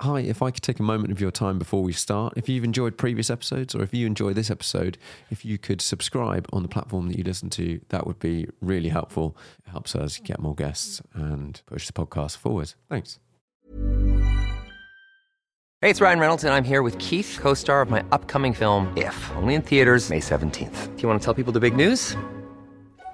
[0.00, 2.64] hi, if I could take a moment of your time before we start, if you've
[2.64, 4.98] enjoyed previous episodes or if you enjoy this episode,
[5.30, 8.88] if you could subscribe on the platform that you listen to, that would be really
[8.88, 9.36] helpful.
[9.66, 12.74] It helps us get more guests and push the podcast forward.
[12.88, 13.18] Thanks.
[15.80, 18.92] Hey, it's Ryan Reynolds, and I'm here with Keith, co star of my upcoming film,
[18.96, 20.96] If, only in theaters, May 17th.
[20.96, 22.16] Do you want to tell people the big news?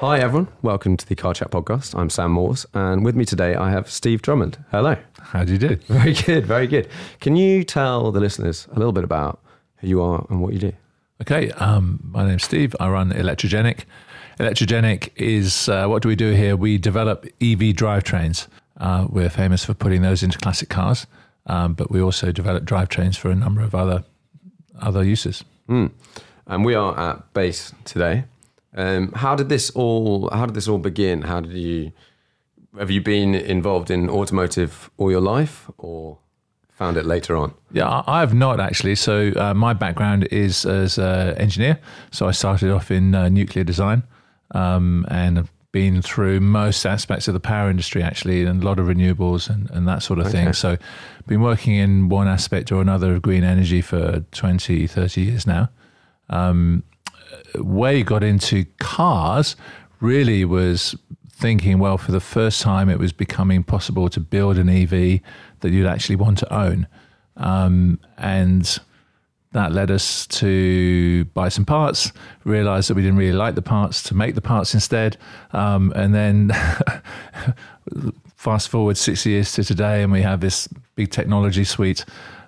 [0.00, 0.46] Hi, everyone.
[0.62, 1.98] Welcome to the Car Chat podcast.
[1.98, 4.56] I'm Sam Morse, and with me today I have Steve Drummond.
[4.70, 4.94] Hello.
[5.18, 5.74] How do you do?
[5.88, 6.88] Very good, very good.
[7.18, 9.40] Can you tell the listeners a little bit about
[9.78, 10.72] who you are and what you do?
[11.20, 12.76] Okay, um, my name's Steve.
[12.78, 13.86] I run Electrogenic.
[14.38, 16.54] Electrogenic is uh, what do we do here?
[16.54, 18.46] We develop EV drivetrains.
[18.76, 21.08] Uh, we're famous for putting those into classic cars,
[21.46, 24.04] um, but we also develop drivetrains for a number of other
[24.80, 25.42] other uses.
[25.68, 25.90] Mm.
[26.46, 28.26] And we are at base today.
[28.78, 30.30] Um, how did this all?
[30.30, 31.22] How did this all begin?
[31.22, 31.92] How did you?
[32.78, 36.18] Have you been involved in automotive all your life, or
[36.70, 37.54] found it later on?
[37.72, 38.94] Yeah, I have not actually.
[38.94, 41.80] So uh, my background is as an engineer.
[42.12, 44.04] So I started off in uh, nuclear design,
[44.52, 48.78] um, and have been through most aspects of the power industry actually, and a lot
[48.78, 50.44] of renewables and, and that sort of Okay.
[50.44, 50.52] thing.
[50.52, 50.76] So
[51.26, 55.68] been working in one aspect or another of green energy for 20, 30 years now.
[56.30, 56.84] Um,
[57.58, 59.56] you got into cars
[60.00, 60.96] really was
[61.30, 65.20] thinking, well, for the first time, it was becoming possible to build an EV
[65.60, 66.86] that you'd actually want to own.
[67.36, 68.78] Um, and
[69.52, 72.12] that led us to buy some parts,
[72.44, 75.16] realize that we didn't really like the parts, to make the parts instead.
[75.52, 76.50] Um, and then
[78.36, 82.04] fast forward six years to today, and we have this big technology suite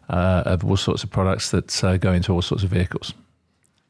[0.09, 3.15] uh, of all sorts of products that uh, go into all sorts of vehicles.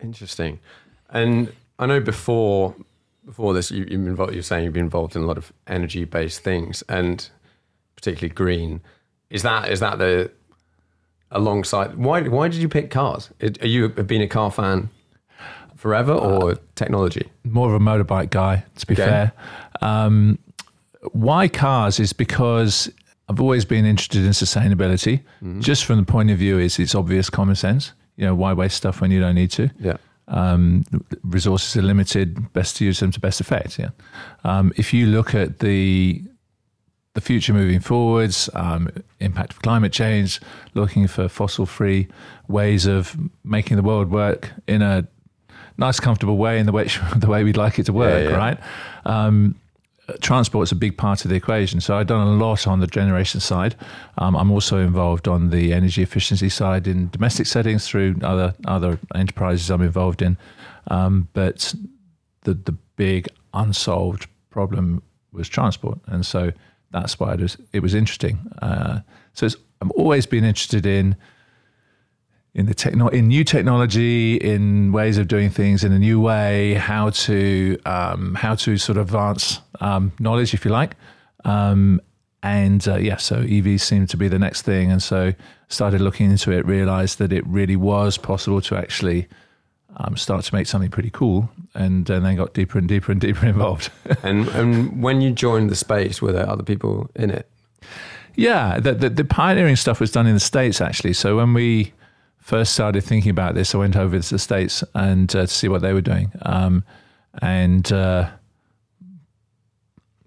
[0.03, 0.61] Interesting.
[1.11, 2.75] And I know before
[3.27, 5.53] before this, you, you've been involved, you're saying you've been involved in a lot of
[5.67, 7.29] energy based things, and
[7.97, 8.81] particularly green.
[9.31, 10.31] Is that is that the
[11.31, 11.97] alongside?
[11.97, 13.31] Why why did you pick cars?
[13.43, 14.91] Are you have been a car fan
[15.77, 17.29] forever or technology?
[17.45, 19.03] more of a motorbike guy, to be Okay.
[19.05, 19.33] fair.
[19.81, 20.39] Um,
[21.13, 22.91] why cars is because
[23.29, 25.23] I've always been interested in sustainability.
[25.61, 27.93] Just from the point of view, is it's obvious common sense.
[28.17, 29.71] You know, why waste stuff when you don't need to?
[29.79, 29.97] Yeah.
[30.31, 30.85] Um,
[31.23, 32.53] resources are limited.
[32.53, 33.79] Best to use them to best effect.
[33.79, 33.91] Yeah.
[34.45, 36.23] Um, if you look at the
[37.15, 38.89] the future moving forwards, um,
[39.19, 40.41] impact of climate change,
[40.75, 42.07] looking for fossil free
[42.47, 45.07] ways of making the world work in a
[45.77, 48.37] nice, comfortable way, in the way the way we'd like it to work, yeah.
[48.37, 48.59] right?
[49.05, 49.57] Um,
[50.21, 51.81] transport's a big part of the equation.
[51.81, 53.75] So I've done a lot on the generation side.
[54.19, 58.99] Um, I'm also involved on the energy efficiency side in domestic settings through other other
[59.15, 60.37] enterprises I'm involved in.
[60.89, 61.75] Um, but
[62.43, 65.03] the the big unsolved problem
[65.33, 66.53] was transport, and so
[66.91, 68.39] that's why it was it was interesting.
[68.63, 69.01] Uh,
[69.33, 69.49] so
[69.81, 71.17] I've always been interested in
[72.55, 76.75] in the techno in new technology, in ways of doing things in a new way,
[76.75, 80.97] how to um, how to sort of advance um, knowledge, if you like.
[81.45, 82.01] Um,
[82.43, 85.33] and uh, yeah, so EVs seemed to be the next thing, and so
[85.69, 86.67] started looking into it.
[86.67, 89.29] Realized that it really was possible to actually
[89.97, 93.21] um, start to make something pretty cool, and, and then got deeper and deeper and
[93.21, 93.91] deeper involved.
[94.23, 97.49] And and when you joined the space, were there other people in it?
[98.37, 101.13] Yeah, the, the, the pioneering stuff was done in the States actually.
[101.13, 101.93] So when we
[102.51, 105.69] first started thinking about this, I went over to the States and uh, to see
[105.69, 106.33] what they were doing.
[106.43, 106.83] Um,
[107.41, 108.29] and uh,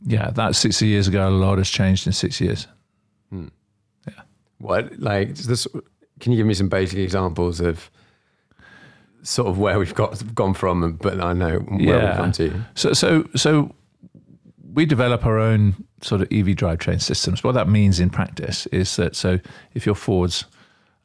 [0.05, 1.27] yeah, that's 60 years ago.
[1.27, 2.65] A lot has changed in six years.
[3.29, 3.49] Hmm.
[4.07, 4.21] Yeah.
[4.59, 5.67] What like is this?
[6.21, 7.91] Can you give me some basic examples of
[9.23, 12.61] sort of where we've got gone from, but I know where we've gone to.
[12.75, 13.73] So, so, so
[14.73, 17.43] we develop our own sort of EV drivetrain systems.
[17.43, 19.39] What that means in practice is that so
[19.73, 20.45] if you're Ford's,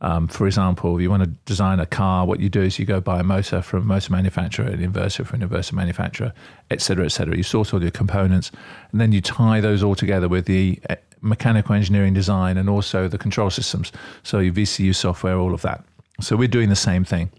[0.01, 2.87] um, for example, if you want to design a car, what you do is you
[2.87, 6.33] go buy a motor from a motor manufacturer, an inverter from an inverter manufacturer,
[6.71, 7.37] et cetera, et cetera.
[7.37, 8.53] You source all your components,
[8.93, 13.09] and then you tie those all together with the uh, mechanical engineering design and also
[13.09, 13.91] the control systems.
[14.23, 15.85] So your VCU software, all of that.
[16.21, 17.31] So we're doing the same thing.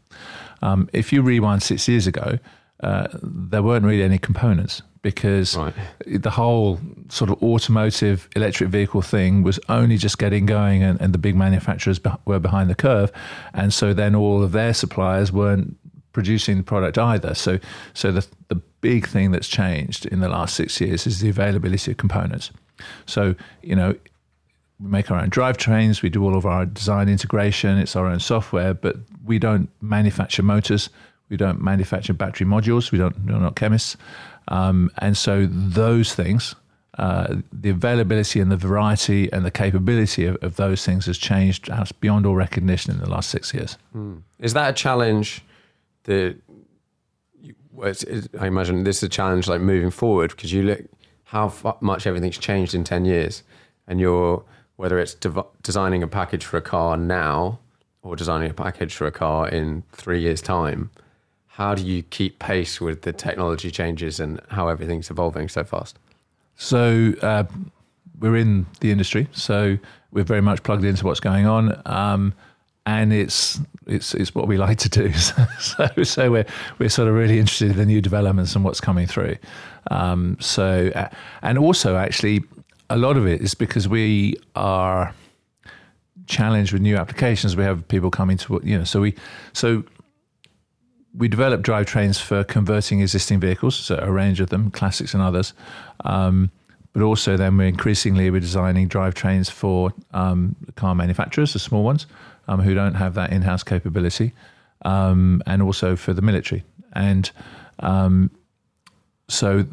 [0.61, 2.39] Um, if you rewind six years ago,
[2.81, 5.74] uh, there weren't really any components because Right.
[6.06, 6.80] the whole
[7.10, 11.36] sort of automotive electric vehicle thing was only just getting going and, and the big
[11.36, 13.12] manufacturers beh- were behind the curve.
[13.54, 15.78] And so then all of their suppliers weren't
[16.12, 17.34] producing the product either.
[17.34, 17.60] So,
[17.94, 21.92] so the, the big thing that's changed in the last six years is the availability
[21.92, 22.52] of components.
[23.06, 23.96] So, you know,
[24.80, 28.20] we make our own drivetrains, we do all of our design integration, it's our own
[28.20, 28.96] software, but
[29.26, 30.90] we don't manufacture motors,
[31.30, 33.96] we don't manufacture battery modules, we don't, we're not chemists.
[34.48, 36.56] Um, and so those things,
[36.98, 41.70] uh, the availability and the variety and the capability of, of those things has changed
[42.00, 43.78] beyond all recognition in the last six years.
[44.40, 45.44] Is that a challenge
[46.04, 46.36] that
[47.40, 47.56] you,
[48.40, 50.81] I imagine this is a challenge like moving forward because you look
[51.26, 53.44] how fu- much everything's changed in 10 years
[53.88, 54.44] and you're
[54.78, 55.14] whether it's
[55.62, 57.60] designing a package for a car now
[58.02, 60.90] or designing a package for a car in three years time
[61.59, 66.00] how do you keep pace with the technology changes and how everything's evolving so fast
[66.56, 67.44] So uh,
[68.19, 69.77] we're in the industry, so
[70.11, 72.33] we're very much plugged into what's going on, um,
[72.85, 75.13] and it's it's it's what we like to do.
[75.59, 76.45] so so we're
[76.79, 79.38] we're sort of really interested in the new developments and what's coming through.
[79.91, 81.09] Um, so uh,
[81.41, 82.41] and also actually
[82.89, 85.13] a lot of it is because we are
[86.27, 87.56] challenged with new applications.
[87.56, 89.15] We have people coming to you know so we
[89.53, 89.83] so
[91.15, 95.53] we develop drivetrains for converting existing vehicles, so a range of them, classics and others.
[96.06, 96.51] Um,
[96.94, 102.07] but also, then we're increasingly we're designing drivetrains for um, car manufacturers, the small ones,
[102.47, 104.33] um, who don't have that in-house capability,
[104.83, 106.63] um, and also for the military.
[106.94, 107.29] And
[107.79, 108.31] um,
[109.27, 109.65] so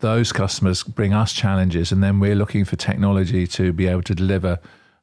[0.00, 4.14] those customers bring us challenges, and then we're looking for technology to be able to
[4.14, 4.58] deliver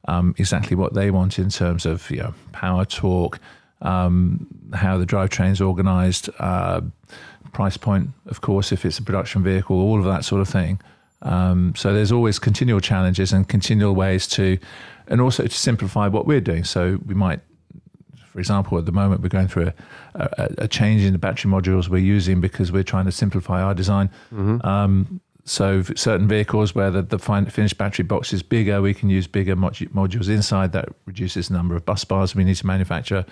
[0.06, 3.38] um, exactly what they want in terms of you know, power, torque,
[3.80, 6.80] um, how the drivetrain's organised, uh,
[7.52, 10.80] price point, of course, if it's a production vehicle, all of that sort of thing.
[11.22, 14.58] Um, so there's always continual challenges and continual ways to,
[15.06, 16.64] and also to simplify what we're doing.
[16.64, 17.40] So we might
[18.32, 19.72] for example, at the moment we're going through
[20.14, 23.62] a, a, a change in the battery modules we're using because we're trying to simplify
[23.62, 24.08] our design.
[24.64, 29.10] Um, so certain vehicles where the, the fin- finished battery box is bigger, we can
[29.10, 30.72] use bigger modu- modules inside.
[30.72, 33.24] That reduces the number of bus bars we need to manufacture,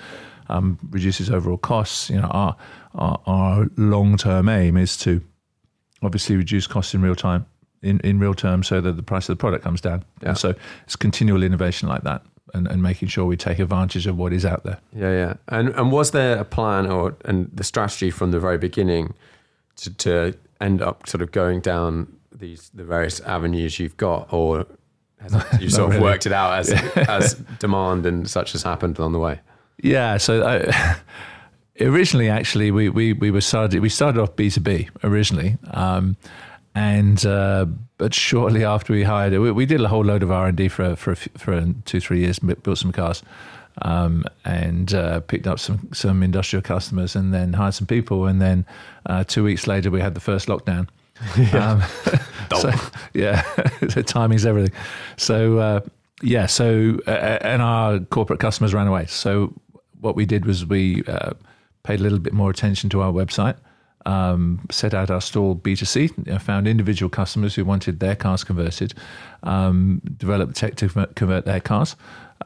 [0.48, 2.10] um, reduces overall costs.
[2.10, 2.56] You know, our
[2.94, 5.22] our, our long term aim is to
[6.02, 7.46] obviously reduce costs in real time,
[7.82, 10.04] in, in real terms, so that the price of the product comes down.
[10.22, 10.30] Yeah.
[10.30, 10.54] And so
[10.84, 12.22] it's continual innovation like that,
[12.54, 14.80] and, and making sure we take advantage of what is out there.
[14.96, 15.34] Yeah, yeah.
[15.46, 19.14] And and was there a plan or and the strategy from the very beginning
[19.76, 24.66] to, to end up sort of going down these the various avenues you've got, or
[25.20, 26.02] has you sort of really.
[26.02, 29.40] worked it out as as demand and such has happened on the way?
[29.82, 30.16] Yeah.
[30.16, 30.96] So I,
[31.80, 36.16] originally, actually, we, we, we were started we started off B two B originally, um,
[36.74, 37.66] and uh,
[37.98, 40.68] but shortly after we hired we, we did a whole load of R and D
[40.68, 43.22] for for for two three years, built some cars.
[43.82, 48.40] Um, and uh, picked up some some industrial customers, and then hired some people, and
[48.40, 48.66] then
[49.06, 50.88] uh, two weeks later we had the first lockdown.
[51.54, 51.82] Um,
[52.58, 52.72] so,
[53.14, 53.42] yeah,
[53.80, 54.72] the timing's everything.
[55.16, 55.80] So uh,
[56.22, 59.06] yeah, so uh, and our corporate customers ran away.
[59.06, 59.54] So
[60.00, 61.32] what we did was we uh,
[61.82, 63.56] paid a little bit more attention to our website,
[64.06, 68.94] um, set out our stall B2C, found individual customers who wanted their cars converted,
[69.42, 71.96] um, developed tech to convert- convert their cars.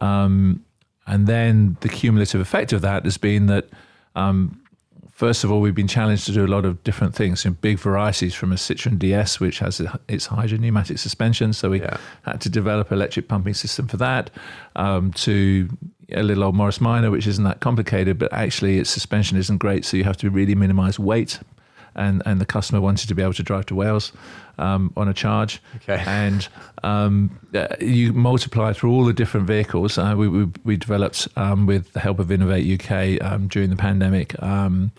[0.00, 0.64] Um,
[1.06, 3.68] and then the cumulative effect of that has been that
[4.16, 4.60] um,
[5.12, 7.78] First of all, we've been challenged to do a lot of different things in big
[7.78, 11.52] varieties from a Citroen DS, which has its hydro pneumatic suspension.
[11.52, 11.98] So we Yeah.
[12.22, 14.30] had to develop an electric pumping system for that,
[14.74, 15.68] um, to
[16.10, 19.84] a little old Morris Minor, which isn't that complicated, but actually its suspension isn't great.
[19.84, 21.38] So you have to really minimize weight.
[21.94, 24.12] And and the customer wanted to be able to drive to Wales
[24.58, 25.60] um, on a charge.
[25.76, 26.02] Okay.
[26.24, 26.46] And
[26.82, 29.98] um, uh, you multiply through all the different vehicles.
[29.98, 33.76] Uh, we, we, we developed um, with the help of Innovate UK um, during the
[33.76, 34.40] pandemic.
[34.42, 34.92] Um,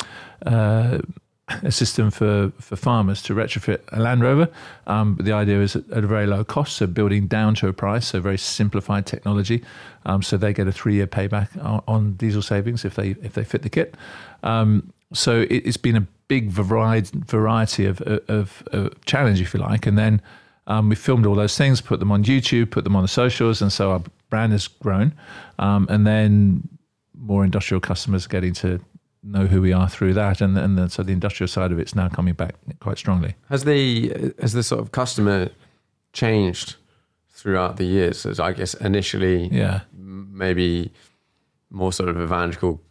[0.46, 1.00] uh,
[1.48, 4.50] a system for, for farmers to retrofit a Land Rover.
[4.88, 7.74] Um, the idea is at, at, a very low cost, so building down to a
[7.74, 9.64] price, so very simplified technology.
[10.08, 13.34] Um, so they get a three year payback on, on, diesel savings if they if
[13.34, 13.96] they fit the kit.
[14.42, 19.60] Um, so it, has been a big variety variety of, of, of, challenge, if you
[19.60, 20.22] like, and then.
[20.68, 23.62] Um, we filmed all those things, put them on YouTube, put them on the socials,
[23.62, 24.02] and so our
[24.32, 25.14] brand has grown.
[25.60, 26.68] Um, and then
[27.14, 28.80] more industrial customers getting to
[29.26, 31.96] know who we are through that, and and the, so the industrial side of it's
[31.96, 33.36] now coming back quite strongly.
[33.50, 35.50] Has the has the sort of customer
[36.14, 36.76] changed
[37.32, 38.26] throughout the years?
[38.26, 40.92] As I guess initially, yeah, maybe
[41.70, 42.82] more sort of evangelical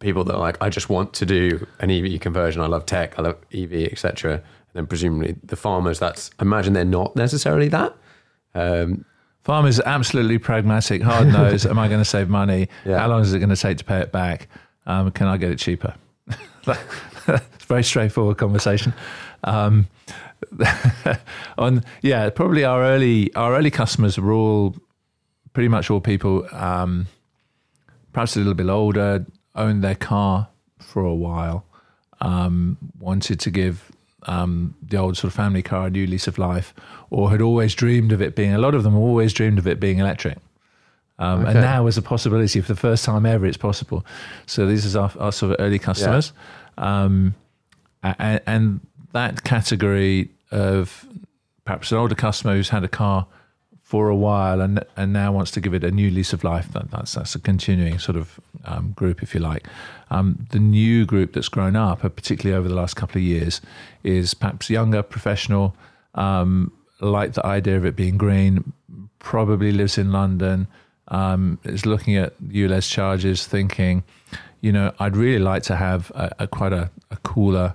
[0.00, 2.60] people that are like, I just want to do an EV conversion.
[2.60, 3.18] I love tech.
[3.18, 4.34] I love EV, etc.
[4.34, 4.42] And
[4.74, 5.98] then presumably the farmers.
[5.98, 7.94] That's imagine they're not necessarily that.
[8.54, 9.04] Um,
[9.42, 11.66] Farmers are absolutely pragmatic, hard nosed.
[11.66, 12.68] Am I going to save money?
[12.84, 12.98] Yeah.
[12.98, 14.48] How long is it going to take to pay it back?
[14.86, 15.94] Um, can I get it cheaper?
[16.28, 16.68] it's
[17.26, 18.92] a very straightforward conversation.
[19.44, 19.88] Um,
[21.58, 24.76] on yeah, probably our early our early customers were all
[25.54, 27.06] pretty much all people, um,
[28.12, 31.64] perhaps a little bit older, owned their car for a while,
[32.20, 33.90] um, wanted to give
[34.24, 36.74] um, the old sort of family car a new lease of life,
[37.10, 38.52] or had always dreamed of it being.
[38.54, 40.38] A lot of them always dreamed of it being electric.
[41.18, 41.50] Um, okay.
[41.50, 44.04] And now is a possibility for the first time ever, it's possible.
[44.46, 46.32] So these are our, our sort of early customers.
[46.78, 47.02] Yeah.
[47.02, 47.34] Um,
[48.02, 48.80] and, and,
[49.12, 51.04] that category of
[51.64, 53.26] perhaps an older customer who's had a car
[53.90, 56.68] for a while and and now wants to give it a new lease of life.
[56.74, 59.66] That, that's that's a continuing sort of um, group, if you like.
[60.12, 63.60] Um, the new group that's grown up, uh, particularly over the last couple of years,
[64.04, 65.74] is perhaps younger, professional,
[66.14, 66.70] um,
[67.00, 68.72] like the idea of it being green.
[69.18, 70.68] Probably lives in London
[71.08, 74.04] um, is looking at ULEZ charges, thinking,
[74.60, 77.74] you know, I'd really like to have a, a quite a, a cooler.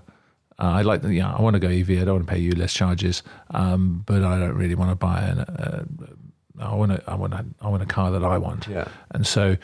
[0.57, 2.01] Uh, I like, yeah, I want to go EV.
[2.01, 5.21] I don't want to pay ULEZ charges, um, but I don't really want to buy
[5.21, 5.39] an.
[5.39, 5.83] Uh,
[6.59, 8.67] I want to, I want a, I want a car that I want.
[8.67, 8.87] Yeah.
[9.11, 9.57] And so,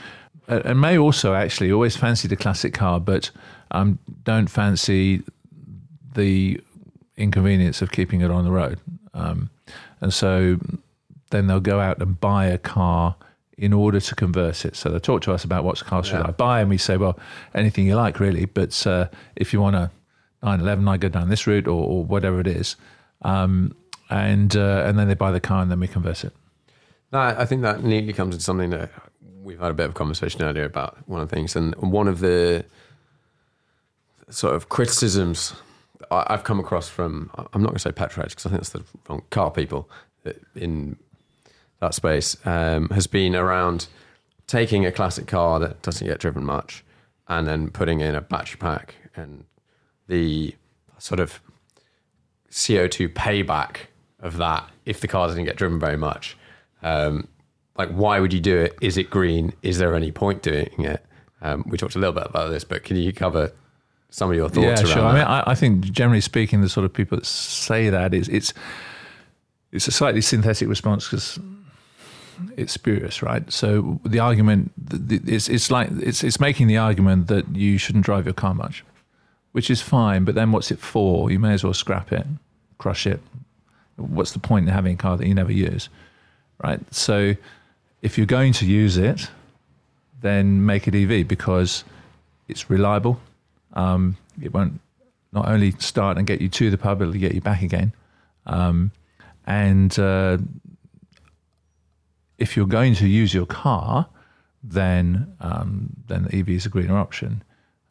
[0.48, 3.32] and may also actually always fancy the classic car, but
[3.72, 5.24] um, don't fancy
[6.14, 6.60] the
[7.16, 8.80] inconvenience of keeping it on the road.
[9.14, 9.50] Um,
[10.02, 10.60] and so,
[11.30, 13.16] then they'll go out and buy a car
[13.58, 14.76] in order to convert it.
[14.76, 16.28] So they'll talk to us about what car should yeah.
[16.28, 17.18] I buy, and we say, well,
[17.54, 18.46] anything you like, really.
[18.46, 19.92] But uh, if you want a
[20.44, 22.76] 911, I go down this route or, or whatever it is.
[23.22, 23.76] Um,
[24.10, 26.34] and uh, and then they buy the car, and then we convert it.
[27.14, 28.90] I think that neatly comes into something that
[29.44, 32.20] we've had a bit of conversation earlier about one of the things, and one of
[32.20, 32.66] the
[34.30, 35.54] sort of criticisms
[36.10, 38.84] I've come across from I'm not going to say petrol because I think that's the
[39.08, 39.90] wrong car people
[40.56, 40.98] in
[41.80, 43.88] that space um, has been around
[44.48, 46.84] taking a classic car that doesn't get driven much
[47.28, 49.46] and then putting in a battery pack and
[50.12, 50.54] the
[51.00, 51.40] sort of
[52.52, 53.88] CO2 payback
[54.20, 56.38] of that if the car doesn't get driven very much.
[56.84, 57.30] Um,
[57.78, 58.76] like, why would you do it?
[58.82, 59.54] Is it green?
[59.64, 61.04] Is there any point doing it?
[61.42, 63.54] Um, we talked a little bit about this, but can you cover
[64.10, 65.02] some of your thoughts yeah, around sure.
[65.02, 65.08] that?
[65.08, 68.28] I mean, I, I, think generally speaking, the sort of people that say that is
[68.28, 68.54] it's
[69.72, 71.40] it's a slightly synthetic response because
[72.58, 73.50] it's spurious, right?
[73.52, 74.74] So the argument
[75.10, 78.84] it's it's like it's it's making the argument that you shouldn't drive your car much,
[79.52, 80.24] which is fine.
[80.24, 81.32] But then what's it for?
[81.32, 82.26] You may as well scrap it,
[82.78, 83.22] crush it.
[83.98, 85.90] What's the point in having a car that you never use,
[86.64, 86.80] right?
[86.94, 87.36] So
[88.02, 89.30] if you're going to use it,
[90.22, 91.84] then make it EV because
[92.48, 93.20] it's reliable.
[93.74, 94.80] Um, it won't
[95.32, 97.94] not only start and get you to the pub, it'll get you back again.
[98.46, 98.92] Um,
[99.46, 100.38] and uh,
[102.38, 104.08] if you're going to use your car,
[104.64, 107.44] then um, then the EV is a greener option.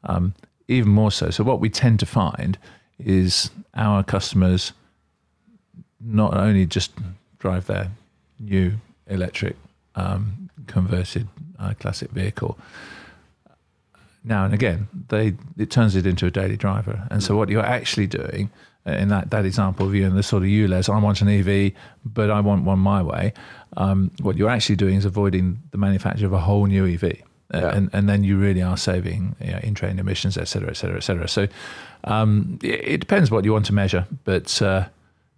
[0.04, 0.34] Um,
[0.70, 1.30] even more so.
[1.30, 2.58] So what we tend to find
[2.98, 4.72] is our customers
[6.00, 6.92] not only just
[7.38, 7.90] drive their
[8.38, 8.74] new
[9.06, 9.56] electric
[9.94, 12.58] um, converted uh, classic vehicle.
[14.22, 17.64] Now and again, they it turns it into a daily driver, and so what you're
[17.64, 18.50] actually doing
[18.86, 21.72] in that, that example of you and the sort of ULEZ, I want an EV,
[22.04, 23.32] but I want one my way.
[23.76, 27.22] Um, what you're actually doing is avoiding the manufacture of a whole new EV.
[27.52, 27.74] Yeah.
[27.74, 30.76] And, and then you really are saving you know, in train emissions, et cetera, et
[30.76, 31.26] cetera, et cetera.
[31.26, 31.48] So
[32.04, 34.06] um, it, it, depends what you want to measure.
[34.24, 34.86] But uh,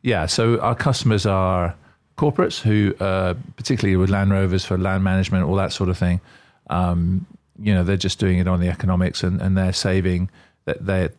[0.02, 1.74] yeah, so our customers are
[2.18, 6.20] corporates who, uh, particularly with Land Rovers for land management, all that sort of thing,
[6.68, 7.26] um,
[7.58, 10.28] you know, they're just doing it on the economics and, and they're saving,
[10.66, 11.10] that they're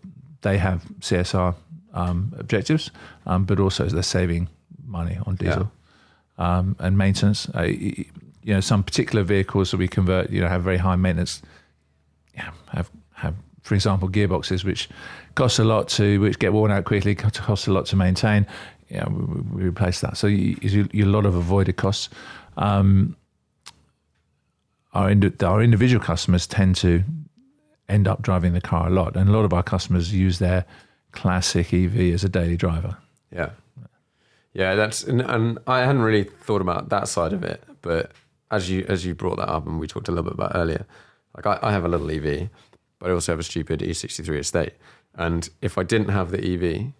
[0.44, 1.56] they have CSR
[1.94, 2.92] um, objectives,
[3.26, 4.50] um, but also they're saving
[4.86, 5.72] money on diesel
[6.38, 7.50] um, and maintenance.
[7.50, 7.72] Uh,
[8.44, 11.42] you know, some particular vehicles that we convert, you know, have very high maintenance.
[12.36, 14.90] Yeah, have have, for example, gearboxes which
[15.36, 18.46] cost a lot to, which get worn out quickly, cost a lot to maintain.
[18.90, 20.18] Yeah, we, we- replace that.
[20.18, 20.58] So you,
[20.92, 22.10] you, a lot of avoided costs.
[22.58, 23.16] Um,
[24.94, 27.04] our indi- our individual customers tend to
[27.90, 30.66] end up driving the car a lot, and a lot of our customers use their
[31.12, 32.98] classic EV as a daily driver.
[33.32, 33.50] Yeah.
[34.54, 38.12] Yeah, that's and, and I hadn't really thought about that side of it, but
[38.54, 40.86] as you as you brought that up and we talked a little bit about earlier,
[41.36, 42.50] like I, I have a little EV,
[43.00, 44.74] but I also have a stupid E63 estate,
[45.16, 46.94] and if I didn't have the EV,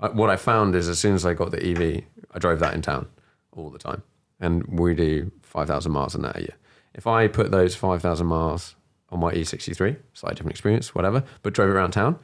[0.00, 2.74] I, what I found is as soon as I got the EV, I drove that
[2.74, 3.08] in town
[3.56, 4.02] all the time,
[4.40, 6.56] and we do five thousand miles in that a year.
[6.94, 8.74] If I put those five thousand miles
[9.10, 12.18] on my E63, slightly different experience, whatever, but drove it around town,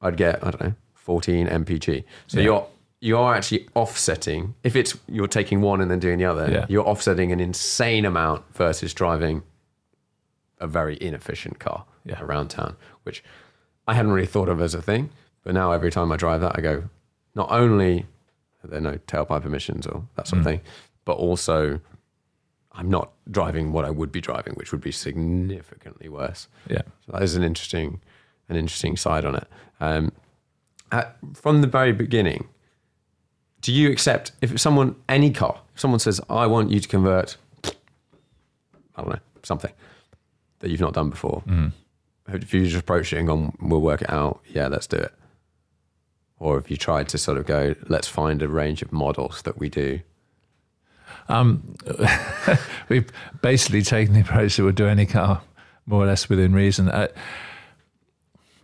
[0.00, 2.04] I'd get I don't know 14 mpg.
[2.26, 2.44] So Yeah.
[2.44, 2.66] you're
[3.00, 4.54] you are actually offsetting.
[4.62, 6.66] If it's you're taking one and then doing the other, Yeah.
[6.68, 9.42] you're offsetting an insane amount versus driving
[10.58, 12.20] a very inefficient car Yeah.
[12.22, 13.22] around town, which
[13.86, 15.10] I hadn't really thought of as a thing.
[15.42, 16.84] But now every time I drive that, I go,
[17.34, 18.06] not only
[18.64, 20.28] are there no tailpipe emissions or that Mm.
[20.28, 20.60] sort of thing,
[21.04, 21.80] but also
[22.72, 26.48] I'm not driving what I would be driving, which would be significantly worse.
[26.68, 26.82] Yeah.
[27.06, 28.00] So that is an interesting,
[28.48, 29.46] an interesting side on it.
[29.80, 30.12] Um,
[30.92, 32.48] at, from the very beginning,
[33.66, 37.36] do you accept if someone, any car, if someone says, "I want you to convert,"
[37.64, 37.70] I
[39.02, 39.72] don't know something
[40.60, 41.42] that you've not done before,
[42.28, 44.40] If you just approached it and gone, "We'll work it out.
[44.48, 45.12] Yeah, let's do it,"
[46.38, 49.58] or if you tried to sort of go, "Let's find a range of models that
[49.58, 49.98] we do"?
[51.28, 51.74] um,
[52.88, 53.10] We've
[53.42, 55.42] basically taken the approach that we'll do any car
[55.86, 56.88] more or less within reason.
[56.88, 57.08] Uh,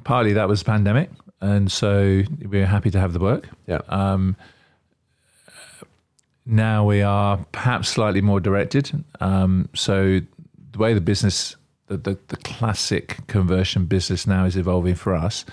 [0.04, 3.48] partly that was pandemic, and so we were happy to have the work.
[3.66, 3.80] Yeah,
[6.44, 9.04] Now we are perhaps slightly more directed.
[9.20, 10.20] Um, so
[10.72, 11.56] the way the business,
[11.86, 15.44] the, the, the classic conversion business now is evolving for us,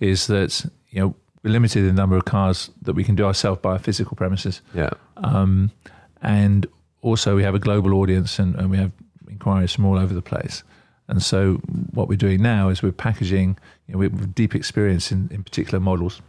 [0.00, 3.24] is that you know we're limited in the number of cars that we can do
[3.24, 4.60] ourselves by our physical premises.
[4.74, 5.70] yeah, um,
[6.22, 6.66] and
[7.02, 8.92] also we have a global audience and, and we have
[9.30, 10.62] inquiries from all over the place.
[11.08, 11.54] And so
[11.92, 13.56] what we're doing now is we're packaging,
[13.86, 16.20] you know, we have deep experience in, in particular models.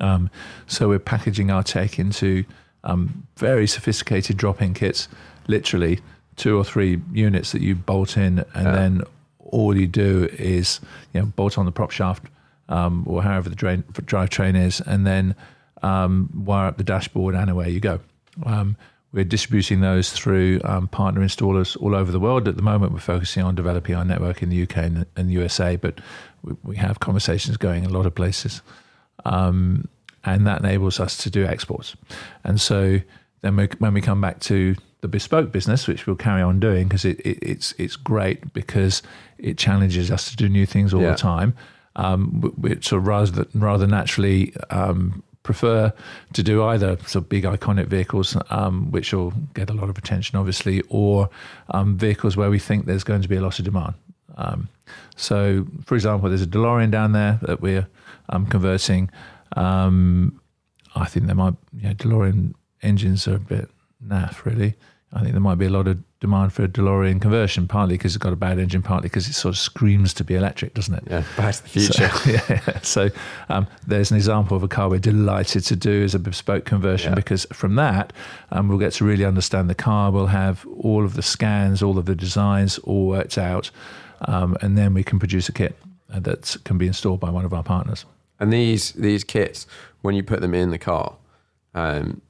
[0.00, 0.30] Um,
[0.66, 2.44] so we're packaging our tech into
[2.84, 5.08] um, very sophisticated drop-in kits,
[5.46, 6.00] literally
[6.36, 8.72] two or three units that you bolt in, and Yeah.
[8.72, 9.02] then
[9.40, 10.80] all you do is
[11.12, 12.24] you know bolt on the prop shaft
[12.68, 15.34] um, or however the drain, drivetrain is, and then
[15.82, 18.00] um, wire up the dashboard, and away you go.
[18.44, 18.76] Um,
[19.10, 22.46] we're distributing those through um, partner installers all over the world.
[22.46, 25.32] At the moment, we're focusing on developing our network in the UK and, and the
[25.32, 26.00] USA, but
[26.42, 28.60] we, we have conversations going in a lot of places
[29.24, 29.88] um,
[30.24, 31.96] and that enables us to do exports.
[32.44, 33.00] And so
[33.42, 36.88] then we, when we come back to the bespoke business, which we'll carry on doing
[36.88, 39.02] because it, it, it's it's great because
[39.38, 41.12] it challenges us to do new things all Yeah.
[41.12, 41.54] the time.
[41.96, 45.92] Um, we, sort of rather rather naturally um, prefer
[46.32, 49.96] to do either sort of big iconic vehicles, um, which will get a lot of
[49.96, 51.30] attention, obviously, or
[51.70, 53.94] um, vehicles where we think there's going to be a lot of demand.
[54.36, 54.68] Um,
[55.16, 57.86] so, for example, there's a DeLorean down there that we're
[58.28, 59.10] um, converting.
[59.56, 60.40] Um,
[60.94, 63.68] I think there might, you know, DeLorean engines are a bit
[64.04, 64.74] naff, really.
[65.12, 68.14] I think there might be a lot of demand for a DeLorean conversion, partly because
[68.14, 70.94] it's got a bad engine, partly because it sort of screams to be electric, doesn't
[70.96, 71.04] it?
[71.08, 71.22] yeah.
[71.36, 72.08] Back to the future.
[72.10, 72.78] So, yeah.
[72.82, 73.08] So
[73.48, 77.12] um, there's an example of a car we're delighted to do as a bespoke conversion
[77.12, 77.16] Yeah.
[77.16, 78.12] because from that
[78.52, 80.10] um, we'll get to really understand the car.
[80.10, 83.70] We'll have all of the scans, all of the designs all worked out,
[84.22, 85.74] um, and then we can produce a kit
[86.12, 88.04] uh, that can be installed by one of our partners.
[88.40, 89.66] And these these kits,
[90.02, 91.16] when you put them in the car,
[91.74, 92.22] um,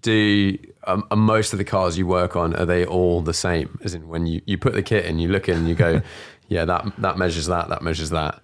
[0.00, 3.78] do um, are most of the cars you work on are they all the same?
[3.82, 6.02] As in, when you, you put the kit in, you look in and you go,
[6.48, 8.40] yeah, that that measures that, that measures that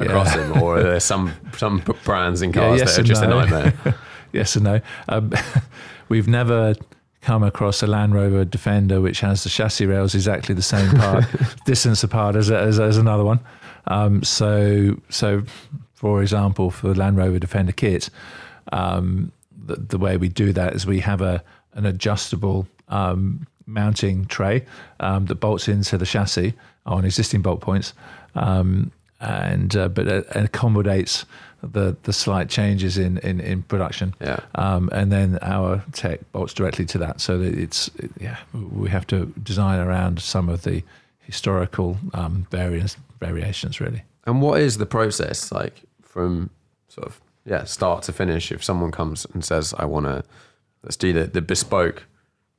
[0.00, 3.74] across them, or are there some some brands in cars that are just a nightmare?
[4.32, 4.80] yes and no.
[5.08, 5.32] Um,
[6.08, 6.74] we've never
[7.20, 11.24] come across a Land Rover Defender which has the chassis rails exactly the same part,
[11.64, 13.38] distance apart as, as, as another one.
[13.86, 15.44] Um, so, so
[16.02, 18.10] for example, for the Land Rover Defender kit,
[18.72, 19.30] um,
[19.66, 21.42] the, the way we do that is we have a
[21.74, 24.66] an adjustable um, mounting tray
[24.98, 26.54] um, that bolts into the chassis
[26.86, 27.94] on existing bolt points,
[28.34, 31.24] um, and uh, but it accommodates
[31.62, 34.12] the the slight changes in in, in production.
[34.20, 34.40] Yeah.
[34.56, 38.90] Um, and then our tech bolts directly to that, so that it's it- yeah we
[38.90, 40.82] have to design around some of the
[41.20, 44.02] historical um, variance variations really.
[44.26, 46.50] And what is the process like from
[46.88, 48.52] sort of yeah start to finish.
[48.52, 50.22] If someone comes and says, "I want to,"
[50.84, 52.04] let's do the the bespoke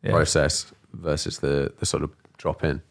[0.03, 0.11] Yeah.
[0.11, 2.81] process versus the the sort of drop in.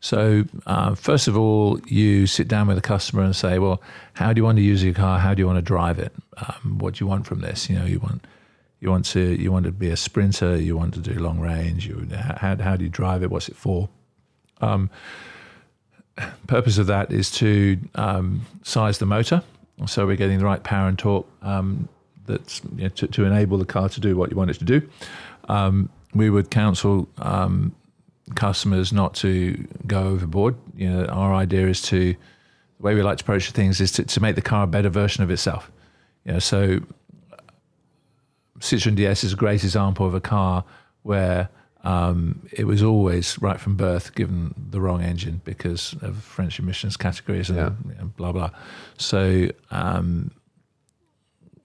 [0.00, 3.80] So, uh, first of all, you sit down with a customer and say, "Well,
[4.14, 5.18] how do you want to use your car?
[5.18, 6.12] How do you want to drive it?
[6.36, 7.68] Um, what do you want from this?
[7.68, 8.24] You know, you want
[8.80, 10.56] you want to you want to be a sprinter.
[10.56, 11.86] You want to do long range.
[11.88, 12.06] You
[12.44, 13.30] how how do you drive it?
[13.30, 13.88] What's it for?
[14.60, 14.90] Um,
[16.46, 19.42] purpose of that is to um, size the motor,
[19.86, 21.88] so we're getting the right power and torque um,
[22.26, 24.64] that's you know, to, to enable the car to do what you want it to
[24.64, 24.88] do.
[25.48, 27.74] Um, we would counsel um,
[28.34, 30.56] customers not to go overboard.
[30.76, 34.04] You know, our idea is to the way we like to approach things is to,
[34.04, 35.70] to make the car a better version of itself.
[36.24, 36.80] You know, so
[38.60, 40.64] Citroen DS is a great example of a car
[41.02, 41.48] where
[41.84, 46.96] um, it was always right from birth given the wrong engine because of French emissions
[46.96, 47.70] categories and Yeah.
[48.00, 48.50] know, blah blah.
[48.96, 50.30] So um,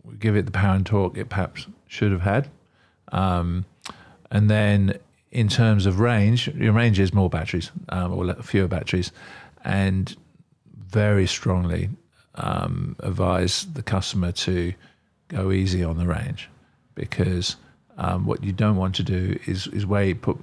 [0.04, 2.50] we give it the power and torque it perhaps should have had.
[3.12, 3.66] Um,
[4.32, 4.98] and then
[5.32, 9.12] in terms of range, your range is more batteries um, or fewer batteries,
[9.64, 10.16] and
[10.88, 11.90] very strongly
[12.36, 14.74] um, advise the customer to
[15.28, 16.50] go easy on the range
[16.96, 17.56] because
[17.98, 20.38] um, what you don't want to do is is weigh put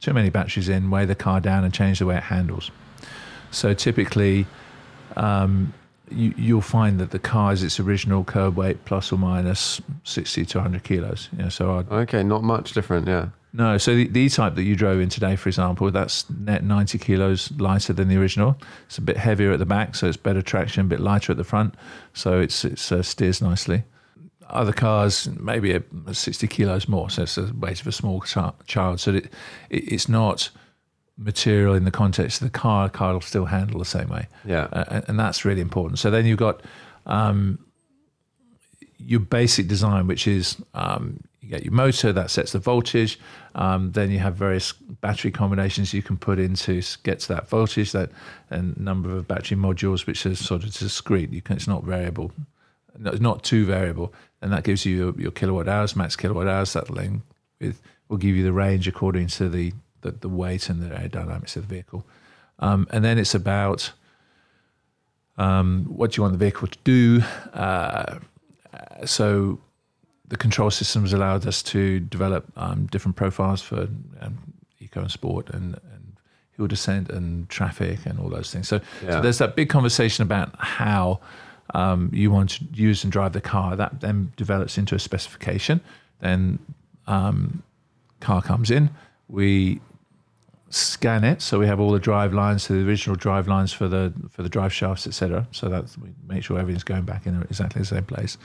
[0.00, 2.70] too many batteries in, weigh the car down, and change the way it handles.
[3.50, 4.46] So typically,
[5.16, 5.72] um,
[6.10, 10.44] you, you'll find that the car is its original curb weight plus or minus 60
[10.46, 11.28] to 100 kilos.
[11.36, 13.08] You know, so I'd, Okay, not much different.
[13.08, 13.28] Yeah.
[13.52, 16.98] no, so the, the E-Type that you drove in today, for example, that's net 90
[16.98, 18.56] kilos lighter than the original.
[18.86, 21.38] It's a bit heavier at the back, so it's better traction, a bit lighter at
[21.38, 21.74] the front,
[22.14, 23.82] so it's it's uh, steers nicely.
[24.50, 28.20] Other cars, maybe a, a 60 kilos more, so it's the weight of a small
[28.20, 29.00] chi- child.
[29.00, 29.26] So it,
[29.70, 30.50] it, it's not
[31.16, 32.88] material in the context of the car.
[32.88, 34.26] The car will still handle the same way.
[34.44, 34.68] Yeah.
[34.72, 35.98] Uh, and- and that's really important.
[35.98, 36.62] So then you've got
[37.06, 37.58] um,
[38.98, 43.18] your basic design, which is um, you get your motor that sets the voltage.
[43.54, 47.48] Um, then you have various battery combinations you can put in to get to that
[47.48, 47.92] voltage.
[47.92, 48.10] That
[48.50, 51.30] and number of battery modules, which is sort of discrete.
[51.32, 52.32] You can, it's not variable.
[53.00, 56.48] No, it's not too variable, and that gives you your, your kilowatt hours, max kilowatt
[56.48, 56.72] hours.
[56.72, 57.22] That then
[57.60, 61.56] with will give you the range according to the the, the weight and the aerodynamics
[61.56, 62.04] of the vehicle.
[62.60, 63.92] Um, and then it's about
[65.36, 67.22] um, what do you want the vehicle to do.
[67.52, 68.18] Uh,
[69.04, 69.58] so
[70.26, 73.88] the control systems allowed us to develop um, different profiles for
[74.20, 74.38] um,
[74.80, 76.16] eco and sport and, and
[76.56, 78.68] hill descent and traffic and all those things.
[78.68, 79.12] So, Yeah.
[79.12, 81.20] so there's that big conversation about how
[81.74, 83.76] um, you want to use and drive the car.
[83.76, 85.80] That then develops into a specification.
[86.20, 86.58] Then
[87.06, 87.62] um,
[88.20, 88.90] car comes in.
[89.28, 89.80] We
[90.70, 93.88] scan it, so we have all the drive lines, so the original drive lines for
[93.88, 95.46] the for the drive shafts, etc.
[95.50, 98.36] So that we make sure everything's going back in exactly the same place.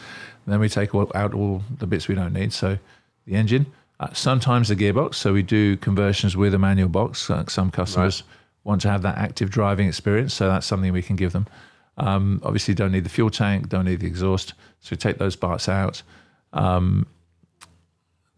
[0.45, 2.53] And then we take all, out all the bits we don't need.
[2.53, 2.77] So
[3.25, 3.65] the engine,
[3.99, 5.15] uh, sometimes the gearbox.
[5.15, 7.29] So we do conversions with a manual box.
[7.29, 8.23] Uh, some customers
[8.63, 11.47] want to have that active driving experience, so that's something we can give them.
[11.97, 15.36] Um, obviously, don't need the fuel tank, don't need the exhaust, so we take those
[15.36, 16.01] parts out.
[16.53, 17.08] Um,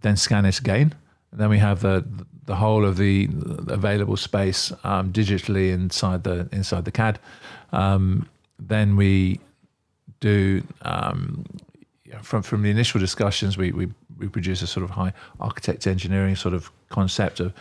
[0.02, 0.94] then scan it again.
[1.32, 2.06] And then we have the
[2.46, 3.28] the whole of the
[3.68, 7.20] available space um, digitally inside the inside the CAD.
[7.72, 9.39] Um, then we
[10.20, 11.46] do um,
[12.22, 13.88] from from the initial discussions, we, we
[14.18, 17.54] we produce a sort of high architect engineering sort of concept of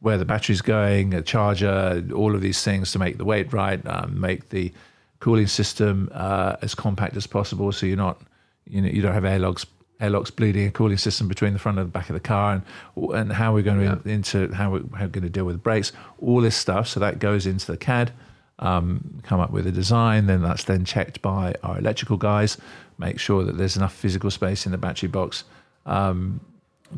[0.00, 3.80] where the battery's going, a charger, all of these things to make the weight right,
[3.86, 4.72] um, make the
[5.20, 8.20] cooling system uh, as compact as possible, so you're not
[8.66, 9.64] you know you don't have airlocks
[10.00, 13.10] airlocks bleeding a cooling system between the front and the back of the car and
[13.12, 15.92] and how we're going to into how we're, how we're going to deal with brakes
[16.20, 16.88] all this stuff.
[16.88, 18.12] So that goes into the CAD
[18.60, 22.58] um, come up with a design then that's then checked by our electrical guys
[22.98, 25.44] make sure that there's enough physical space in the battery box
[25.86, 26.40] um,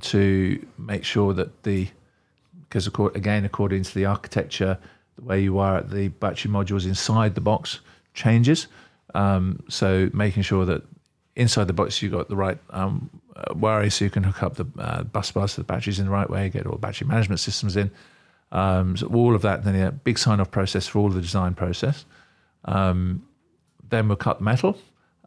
[0.00, 1.88] to make sure that the
[2.68, 4.76] because again according to the architecture
[5.16, 7.80] the way you wire the battery modules inside the box
[8.14, 8.66] changes.
[9.14, 10.82] Um, so making sure that
[11.36, 14.66] inside the box you've got the right um, uh, so you can hook up the
[14.78, 17.40] uh, bus bars to the batteries in the right way get all the battery management
[17.40, 17.90] systems in.
[18.52, 21.54] Um, so all of that then a big sign off process for all the design
[21.54, 22.04] process.
[22.66, 23.26] Um,
[23.88, 24.78] then we'll cut metal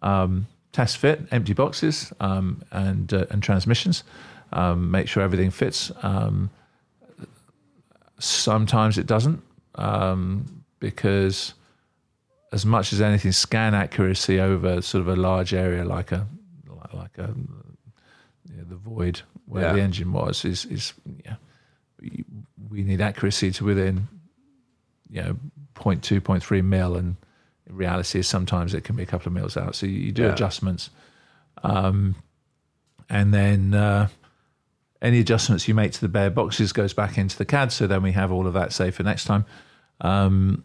[0.02, 4.04] um, test fit empty boxes um, and uh, and transmissions.
[4.54, 5.92] Um, make sure everything fits.
[8.20, 9.42] Sometimes it doesn't
[10.80, 11.54] because
[12.52, 16.28] as much as anything scan accuracy over sort of a large area like a
[16.68, 17.34] like- like a
[18.50, 19.74] you know, the void where Yeah.
[19.74, 20.94] the engine was is is
[21.26, 21.36] yeah
[22.70, 24.08] we- need accuracy to within
[25.10, 25.38] you know
[25.76, 27.16] 0.2 0.3 mil and
[27.68, 29.76] in reality, sometimes it can be a couple of mils out.
[29.76, 30.34] So you, you do Yeah.
[30.34, 30.92] adjustments,
[31.64, 32.14] um,
[33.10, 34.08] and then uh,
[35.02, 37.72] any adjustments you make to the bare boxes goes back into the CAD.
[37.72, 39.46] So then we have all of that saved for next time.
[40.02, 40.64] Um,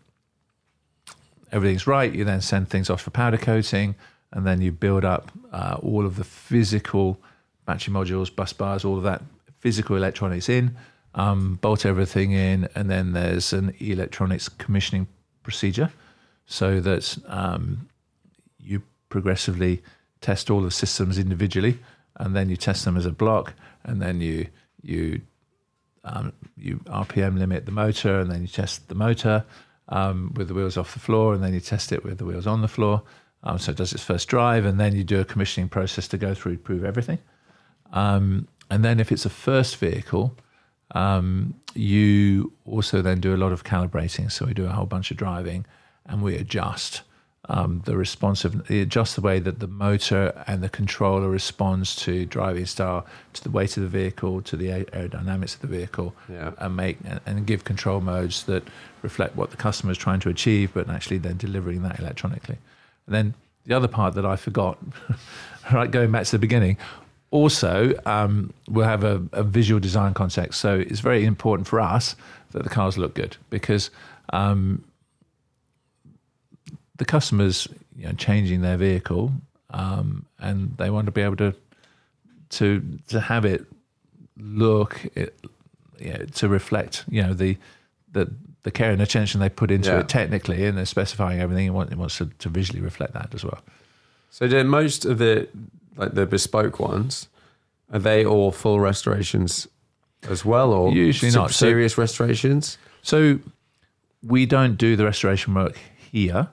[1.53, 2.13] everything's right.
[2.13, 3.95] You then send things off for powder coating,
[4.33, 7.19] and then you build up uh, all of the physical
[7.67, 9.23] battery modules, bus bars, all of that
[9.59, 10.77] physical electronics in,
[11.15, 15.07] um, bolt everything in, and then there's an electronics commissioning
[15.43, 15.91] procedure
[16.47, 17.89] so that um,
[18.59, 19.83] you progressively
[20.21, 21.79] test all the systems individually,
[22.17, 24.47] and then you test them as a block, and then you
[24.83, 25.21] you
[26.05, 29.45] um, you RPM limit the motor, and then you test the motor
[29.91, 32.47] um, with the wheels off the floor, and then you test it with the wheels
[32.47, 33.03] on the floor.
[33.43, 36.19] Um, so it does its first drive, and then you do a commissioning process to
[36.19, 37.19] go through prove everything.
[37.93, 40.37] Um, and then if it's a first vehicle,
[40.93, 44.31] um, you also then do a lot of calibrating.
[44.31, 45.67] So we do a whole bunch of driving,
[46.07, 47.03] and we adjust
[47.51, 52.25] um, the responsive, we adjust the way that the motor and the controller responds to
[52.25, 56.53] driving style, to the weight of the vehicle, to the aerodynamics of the vehicle, Yeah.
[56.59, 58.63] and make and, give control modes that
[59.03, 62.59] reflect what the customer is trying to achieve, but actually then delivering that electronically.
[63.07, 63.35] And then
[63.67, 64.79] the other part that I forgot,
[65.73, 66.77] right, going back to the beginning,
[67.33, 70.61] also um, we'll have a, a visual design context.
[70.61, 72.15] So it's very important for us
[72.53, 73.91] that the cars look good because
[74.33, 74.85] um,
[77.01, 79.33] the customers you know, changing their vehicle
[79.71, 81.55] um, and they want to be able to
[82.51, 83.65] to to have it
[84.37, 85.35] look it,
[85.99, 87.57] you know, to reflect you know the
[88.13, 88.31] the
[88.65, 90.01] the care and attention they put into Yeah.
[90.01, 93.35] it technically and they're specifying everything it wants, it wants to, to visually reflect that
[93.35, 93.61] as well
[94.31, 95.49] So do most of the
[95.97, 97.29] like the bespoke ones
[97.93, 99.67] are they all full restorations
[100.29, 101.51] as well, or Usually not.
[101.51, 102.77] So- serious restorations?
[103.03, 103.39] So
[104.23, 105.77] we don't do the restoration work
[106.13, 106.49] here.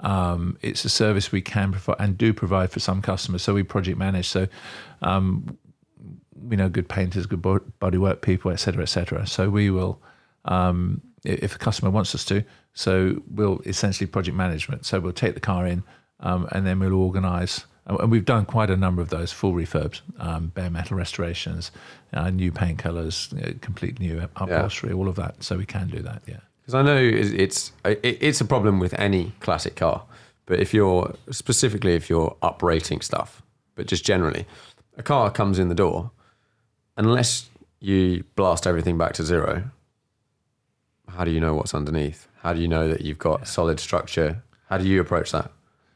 [0.00, 3.42] Um, it's a service we can provide and do provide for some customers.
[3.42, 4.28] So we project manage.
[4.28, 4.46] So
[5.02, 5.58] um,
[6.40, 9.26] we know good painters, good bodywork people, et cetera, et cetera.
[9.26, 10.00] So we will,
[10.44, 14.86] um, if a customer wants us to, so we'll essentially project management.
[14.86, 15.82] So we'll take the car in
[16.20, 17.64] um, and then we'll organise.
[17.86, 21.72] And we've done quite a number of those full refurbs, um, bare metal restorations,
[22.12, 25.42] uh, new paint colours, you complete new upholstery, all of that.
[25.42, 26.40] So we can do that, yeah.
[26.68, 30.02] Because I know it's it's a problem with any classic car,
[30.44, 33.40] but if you're specifically if you're uprating stuff,
[33.74, 34.44] but just generally,
[34.98, 36.10] a car comes in the door,
[36.98, 37.48] unless
[37.80, 39.70] you blast everything back to zero.
[41.08, 42.28] How do you know what's underneath?
[42.42, 44.42] How do you know that you've got solid structure?
[44.68, 45.50] How do you approach that?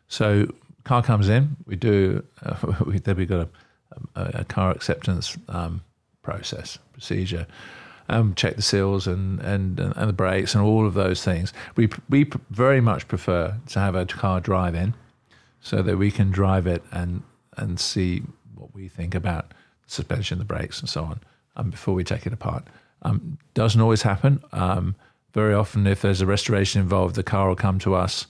[0.08, 0.46] So
[0.85, 2.56] car comes in, we do, uh,
[2.87, 3.50] we, then we've got
[4.16, 5.82] a, a, a car acceptance um,
[6.22, 7.46] process, procedure,
[8.12, 11.53] um, check the seals and, and, and the brakes and all of those things.
[11.77, 14.94] We, we very much prefer to have a car drive in
[15.61, 17.22] so that we can drive it and,
[17.57, 18.22] and see
[18.55, 19.53] what we think about
[19.87, 21.20] suspension, the brakes and so on
[21.57, 22.64] um, before we take it apart.
[23.03, 24.42] Um, doesn't always happen.
[24.53, 24.94] Um,
[25.33, 28.27] very often, if there's a restoration involved, the car will come to us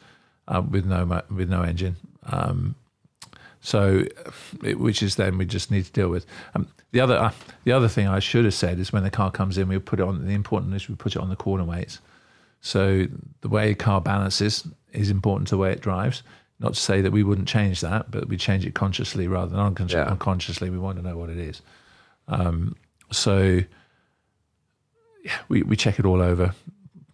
[0.49, 1.97] uh, with no with no engine.
[2.25, 2.77] Um,
[3.65, 4.05] so,
[4.65, 6.27] it, which is then we just need to deal with.
[6.55, 7.33] Um, the other uh,
[7.65, 10.01] the other thing I should have said is when the car comes in, we put
[10.01, 10.27] it on.
[10.27, 12.01] The important is we put it on the corner weights.
[12.61, 13.07] So
[13.41, 16.23] the way a car balances is important to the way it drives.
[16.59, 19.75] Not to say that we wouldn't change that, but we change it consciously rather than
[19.75, 20.05] uncon- Yeah.
[20.05, 20.69] unconsciously.
[20.71, 21.63] We want to know what it is.
[22.29, 22.77] Um,
[23.11, 23.61] so
[25.25, 26.55] yeah, we, we check it all over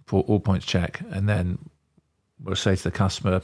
[0.06, 1.58] for all points check, and then
[2.42, 3.42] we'll say to the customer,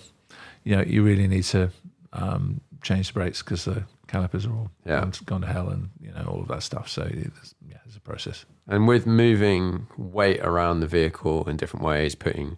[0.64, 1.70] you know, you really need to
[2.12, 5.00] um, change the brakes because the calipers are all Yeah.
[5.00, 6.88] gone, gone to hell, and you know all of that stuff.
[6.88, 8.44] So it's, yeah, it's a process.
[8.68, 12.56] And with moving weight around the vehicle in different ways, putting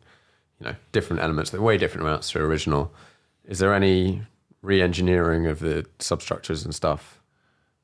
[0.61, 2.93] you know different elements that weigh different amounts to original,
[3.45, 4.23] is there any
[4.63, 7.23] re-engineering of the substructures and stuff?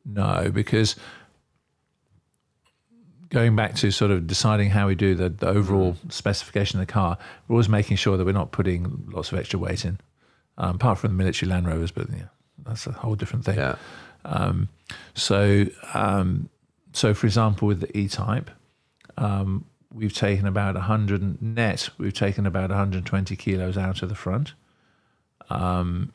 [0.05, 0.97] No, because
[3.31, 6.13] going back to sort of deciding how we do the, the overall mm.
[6.13, 7.17] specification of the car,
[7.49, 9.99] we're always making sure that we're not putting lots of extra weight in,
[10.59, 12.25] um, apart from the military Land Rovers, but yeah,
[12.65, 13.57] that's a whole different thing.
[13.57, 13.77] Yeah,
[14.25, 14.69] Um,
[15.15, 16.49] so, um,
[16.93, 18.51] so for example, with the E-Type,
[19.17, 21.89] um, we've taken about 100 net.
[21.99, 24.55] We've taken about 120 kilos out of the front,
[25.51, 26.13] um,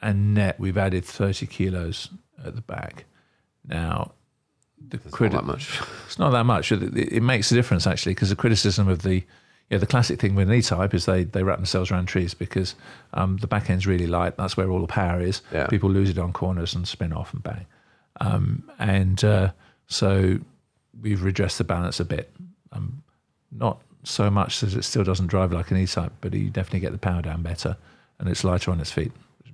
[0.00, 2.08] and net we've added 30 kilos
[2.44, 3.04] at the back.
[3.66, 4.12] Now,
[4.88, 5.80] the not criti- that much.
[6.06, 6.72] it's not that much.
[6.72, 9.22] It, it- it makes a difference actually because the criticism of the
[9.72, 12.74] yeah the classic thing with an E-Type is they they wrap themselves around trees because
[13.14, 14.36] um, the back end's really light.
[14.36, 15.40] That's where all the power is.
[15.50, 15.66] Yeah.
[15.66, 17.66] People lose it on corners and spin off and bang.
[18.20, 19.52] Um, and uh,
[19.86, 20.38] so
[21.00, 22.30] we've redressed the balance a bit.
[22.72, 23.02] Um,
[23.50, 26.92] not so much that it still doesn't drive like an E-Type, but you definitely get
[26.92, 27.76] the power down better,
[28.18, 29.12] and it's lighter on its feet,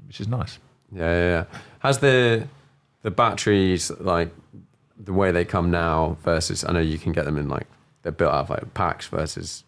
[0.09, 0.59] which is nice.
[0.90, 1.44] Yeah, yeah, yeah.
[1.78, 2.48] Has the
[3.02, 4.35] the batteries like
[4.98, 7.68] the way they come now versus I know you can get them in like
[8.02, 9.62] they're built out of like packs versus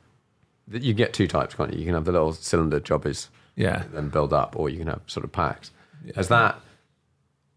[0.71, 1.79] you get two types, can't you?
[1.81, 3.85] You can have the little cylinder jobbies, Yeah.
[3.93, 5.71] then build up, or you can have sort of packs.
[6.15, 6.61] Has that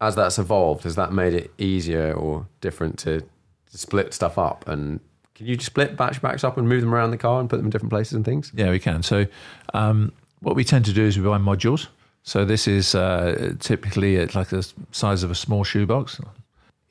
[0.00, 4.66] as that's evolved, has that made it easier or different to, to split stuff up?
[4.68, 5.00] And
[5.34, 7.56] can you just split batch packs up and move them around the car and put
[7.56, 8.52] them in different places and things?
[8.54, 9.02] Yeah, we can.
[9.02, 9.26] So,
[9.72, 11.86] um, what we tend to do is we buy modules.
[12.22, 16.20] So this is uh, typically it's like the size of a small shoebox.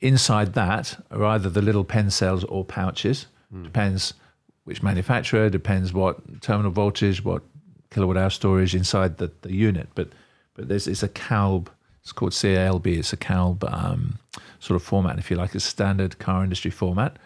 [0.01, 3.27] Inside that are either the little pen cells or pouches.
[3.63, 4.13] Depends
[4.63, 5.49] which manufacturer.
[5.49, 7.43] Depends what terminal voltage, what
[7.91, 9.89] kilowatt hour storage inside the, the unit.
[9.95, 10.09] But
[10.55, 11.67] but there's it's a CALB.
[12.01, 12.87] It's called CALB.
[12.87, 14.19] It's a CALB um,
[14.59, 17.17] sort of format, if you like, a standard car industry format,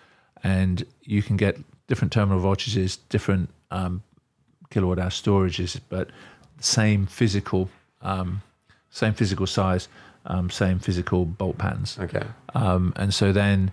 [0.44, 4.04] and you can get different terminal voltages, different um,
[4.70, 6.10] kilowatt hour storages, but
[6.60, 7.70] same physical,
[8.02, 8.42] um,
[8.90, 9.88] same physical size,
[10.26, 11.98] um, same physical bolt patterns.
[12.00, 12.26] Okay.
[12.54, 13.72] Um, and so then,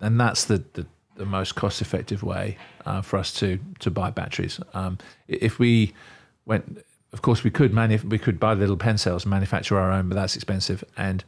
[0.00, 4.10] and that's the, the, the most cost effective way uh, for us to to buy
[4.10, 4.60] batteries.
[4.74, 4.98] Um,
[5.28, 5.94] if we
[6.44, 9.90] went, of course, we could manu- we could buy little pen cells and manufacture our
[9.90, 11.24] own, but that's expensive and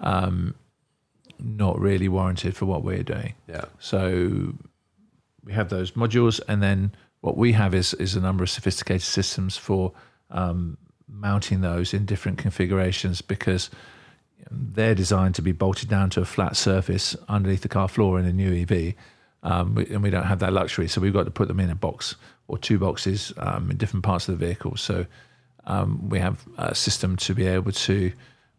[0.00, 0.54] um,
[1.38, 3.34] not really warranted for what we're doing.
[3.48, 3.64] Yeah.
[3.78, 4.54] So
[5.44, 9.02] we have those modules, and then what we have is is a number of sophisticated
[9.02, 9.92] systems for
[10.30, 13.70] um, mounting those in different configurations because
[14.50, 18.26] they're designed to be bolted down to a flat surface underneath the car floor in
[18.26, 18.94] a new EV,
[19.42, 20.88] um, and we don't have that luxury.
[20.88, 22.16] So we've got to put them in a box
[22.48, 24.76] or two boxes um, in different parts of the vehicle.
[24.76, 25.06] So
[25.64, 28.12] um, we have a system to be able to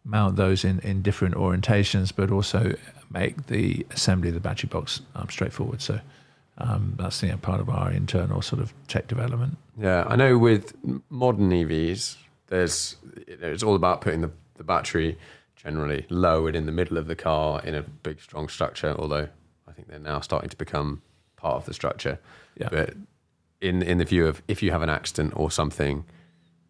[0.04, 2.74] mount those in, in different orientations, but also
[3.10, 5.80] make the assembly of the battery box um, straightforward.
[5.80, 6.00] So
[6.58, 9.56] um, that's you know, part of our internal sort of tech development.
[9.78, 10.74] Yeah, I know with
[11.10, 12.16] modern EVs,
[12.48, 15.18] there's it's all about putting the, the battery
[15.56, 18.94] generally low and in the middle of the car in a big strong structure.
[18.98, 19.28] Although
[19.74, 21.02] think they're now starting to become
[21.36, 22.18] part of the structure.
[22.56, 22.68] Yeah.
[22.70, 22.94] But
[23.60, 26.04] in in the view of if you have an accident or something,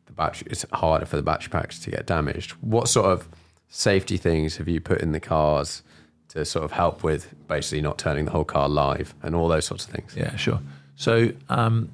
[0.06, 2.52] the battery it's harder for the battery packs to get damaged.
[2.60, 3.28] What sort of
[3.68, 5.82] safety things have you put in the cars
[6.28, 9.66] to sort of help with basically not turning the whole car live and all those
[9.66, 10.14] sorts of things?
[10.16, 10.60] Yeah, sure.
[10.96, 11.90] So um,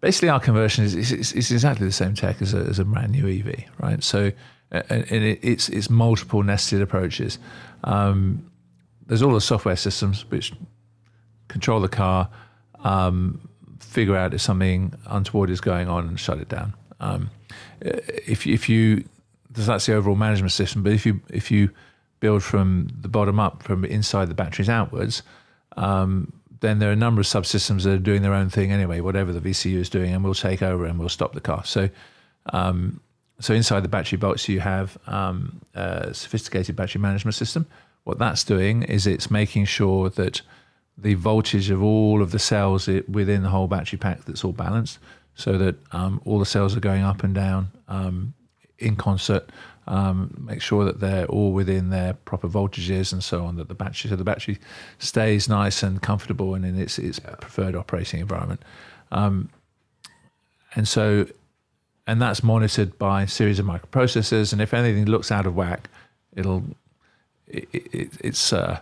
[0.00, 3.28] basically, our conversion is, is, exactly the same tech as a, as a brand new
[3.28, 4.02] EV, right?
[4.02, 4.32] So
[4.70, 7.38] and and it, it's it's multiple nested approaches.
[7.84, 8.50] Um,
[9.08, 10.52] there's all the software systems which
[11.48, 12.28] control the car,
[12.84, 13.48] um,
[13.80, 16.74] figure out if something untoward is going on, and shut it down.
[17.00, 17.30] Um,
[17.80, 19.04] if if you
[19.50, 21.70] that's the overall management system, but if you if you
[22.20, 25.22] build from the bottom up, from inside the batteries outwards,
[25.76, 29.00] um, then there are a number of subsystems that are doing their own thing anyway,
[29.00, 31.64] whatever the VCU is doing, and we'll take over and we'll stop the car.
[31.64, 31.88] So,
[32.52, 33.00] um,
[33.40, 37.66] so inside the battery box, you have um, a sophisticated battery management system.
[38.08, 40.40] What that's doing is it's making sure that
[40.96, 44.98] the voltage of all of the cells within the whole battery pack that's all balanced,
[45.34, 48.32] so that um, all the cells are going up and down um,
[48.78, 49.50] in concert.
[49.86, 53.56] Um, make sure that they're all within their proper voltages and so on.
[53.56, 54.58] That the battery, so the battery
[54.98, 58.62] stays nice and comfortable and in its its preferred operating environment.
[59.12, 59.50] Um,
[60.74, 61.26] and so,
[62.06, 64.54] and that's monitored by a series of microprocessors.
[64.54, 65.90] And if anything looks out of whack,
[66.34, 66.64] it'll
[67.48, 68.80] it, it, it's uh,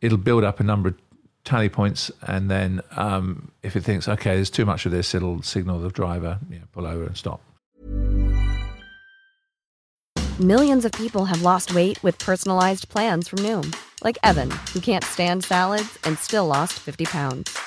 [0.00, 0.96] it'll build up a number of
[1.44, 5.42] tally points, and then um, if it thinks okay, there's too much of this, it'll
[5.42, 7.40] signal the driver, you know, pull over and stop.
[10.40, 15.04] Millions of people have lost weight with personalized plans from Noom, like Evan, who can't
[15.04, 17.58] stand salads and still lost 50 pounds.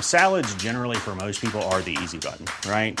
[0.00, 3.00] Salads, generally, for most people, are the easy button, right?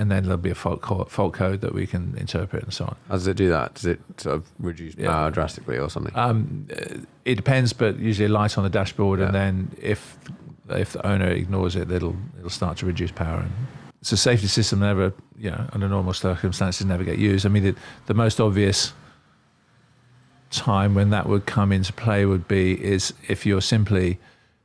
[0.00, 2.86] and then there'll be a fault code, fault code that we can interpret and so
[2.86, 2.96] on.
[3.08, 3.74] How does it do that?
[3.74, 6.12] Does it sort of reduce power drastically or something?
[6.16, 6.66] Um,
[7.26, 10.16] it depends, but usually a light on the dashboard, and then if
[10.70, 13.40] if the owner ignores it, it'll it'll start to reduce power.
[13.40, 13.52] And
[14.00, 17.44] it's a safety system never, you know, under normal circumstances, never get used.
[17.44, 17.74] I mean, the,
[18.06, 18.94] the most obvious
[20.50, 24.18] time when that would come into play would be is if you're simply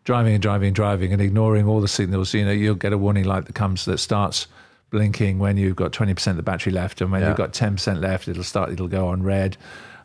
[0.06, 2.34] driving and driving and driving and ignoring all the signals.
[2.34, 4.48] You know, you'll get a warning light that comes that starts
[4.92, 7.30] blinking when you've got 20% of the battery left, and when Yeah.
[7.30, 8.72] you've got 10% left, it'll start.
[8.72, 9.58] It'll go on red.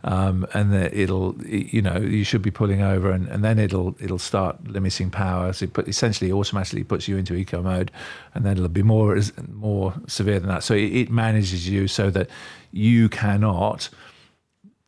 [0.03, 4.18] Um, and it'll, you know, you should be pulling over, and, and then it'll it'll
[4.18, 5.53] start limiting power.
[5.53, 7.91] So it put, essentially automatically puts you into eco mode,
[8.35, 9.20] and then it'll be more
[9.53, 10.64] more severe than that.
[10.64, 12.31] So it, it manages you so that
[12.72, 13.91] you cannot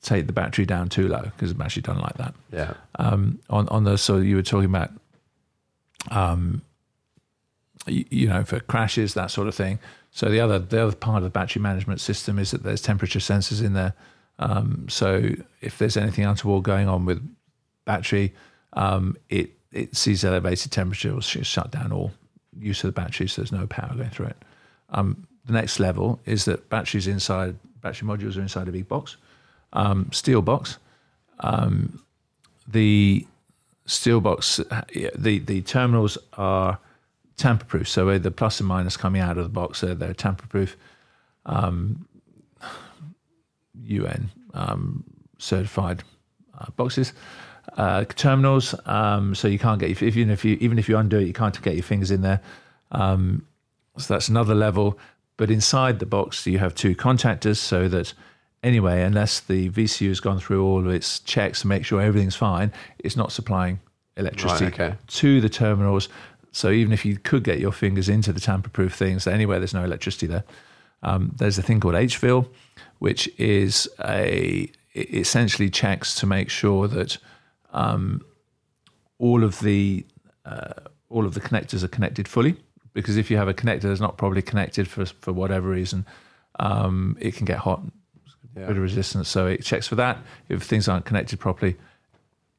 [0.00, 2.34] take the battery down too low because it's actually doesn't like that.
[2.50, 2.72] yeah.
[2.98, 4.92] Um, on on the so you were talking about,
[6.10, 6.62] um,
[7.86, 9.78] you, know, for crashes that sort of thing.
[10.10, 13.18] So the other the other part of the battery management system is that there's temperature
[13.18, 13.94] sensors in there.
[14.38, 15.30] Um, so
[15.60, 17.26] if there's anything untoward going on with
[17.84, 18.34] battery,
[18.74, 22.12] um, it it sees elevated temperature, will shut down all
[22.58, 24.36] use of the battery, so there's no power going through it.
[24.90, 29.16] Um, the next level is that batteries inside battery modules are inside a big box,
[29.72, 30.78] um, steel box.
[31.40, 32.02] Um,
[32.68, 33.26] the
[33.86, 34.60] steel box,
[35.16, 36.78] the the terminals are
[37.36, 37.88] tamper proof.
[37.88, 40.76] So the plus and minus coming out of the box, they're, they're tamper proof.
[41.46, 42.06] Um,
[43.84, 45.04] UN um,
[45.38, 46.04] certified
[46.58, 47.12] uh, boxes.
[47.76, 51.18] Uh, terminals, um, so you can't get if, even if you even if you undo
[51.18, 52.40] it, you can't get your fingers in there.
[52.90, 53.46] Um,
[53.96, 54.98] so that's another level.
[55.36, 58.12] But inside the box, you have two contactors, so that
[58.62, 62.36] anyway, unless the VCU has gone through all of its checks to make sure everything's
[62.36, 63.80] fine, it's not supplying
[64.16, 64.96] electricity Right, okay.
[65.06, 66.08] to the terminals.
[66.52, 69.84] So even if you could get your fingers into the tamper-proof things, anyway, there's no
[69.84, 70.44] electricity there.
[71.02, 72.46] Um, there's a thing called HVIL,
[72.98, 77.16] which is a it essentially checks to make sure that
[77.72, 78.20] um,
[79.18, 80.04] all of the
[80.44, 80.74] uh,
[81.08, 82.56] all of the connectors are connected fully.
[82.92, 86.04] Because if you have a connector that's not properly connected for for whatever reason,
[86.60, 87.82] um, it can get hot,
[88.54, 88.66] Yeah.
[88.66, 89.28] bit of resistance.
[89.28, 90.18] So it checks for that.
[90.50, 91.76] If things aren't connected properly,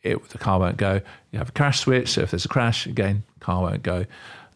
[0.04, 1.02] it, the car won't go.
[1.32, 4.06] You have a crash switch, so if there's a crash, again, car won't go.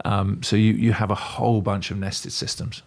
[0.05, 2.83] Um, so you you have a whole bunch of nested systems.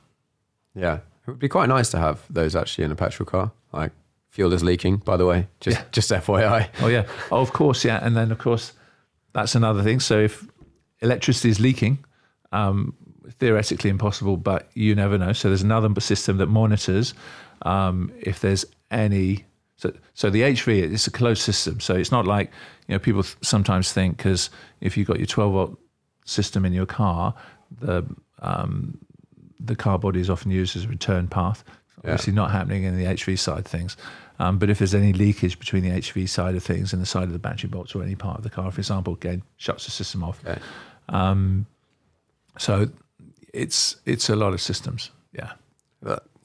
[0.74, 0.96] Yeah.
[1.26, 3.52] It would be quite nice to have those actually in a petrol car.
[3.72, 3.92] Like
[4.30, 5.48] fuel is leaking, by the way.
[5.61, 5.84] Just Yeah.
[5.92, 6.68] just FYI.
[6.80, 7.98] Oh yeah, oh, of course, yeah.
[8.04, 8.72] And then of course,
[9.32, 10.00] that's another thing.
[10.00, 10.46] So if
[11.00, 11.98] electricity is leaking,
[12.52, 12.94] um,
[13.38, 15.32] theoretically impossible, but you never know.
[15.32, 17.14] So there's another system that monitors
[17.62, 19.44] um, if there's any.
[19.81, 21.81] So, so the HV is a closed system.
[21.81, 22.51] So it's not like
[22.87, 24.51] you know people th- sometimes think because
[24.83, 25.78] if you've got your 12 volt
[26.26, 27.35] system in your car,
[27.81, 28.05] the
[28.41, 28.99] um,
[29.59, 31.64] the car body is often used as a return path.
[31.99, 33.97] Obviously, not happening in the HV side of things.
[34.39, 37.24] Um, but if there's any leakage between the HV side of things and the side
[37.24, 39.91] of the battery box or any part of the car, for example, again, shuts the
[39.91, 40.43] system off.
[40.47, 40.61] Okay.
[41.09, 41.66] Um,
[42.59, 42.89] so
[43.55, 45.11] it's it's a lot of systems.
[45.33, 45.53] Yeah.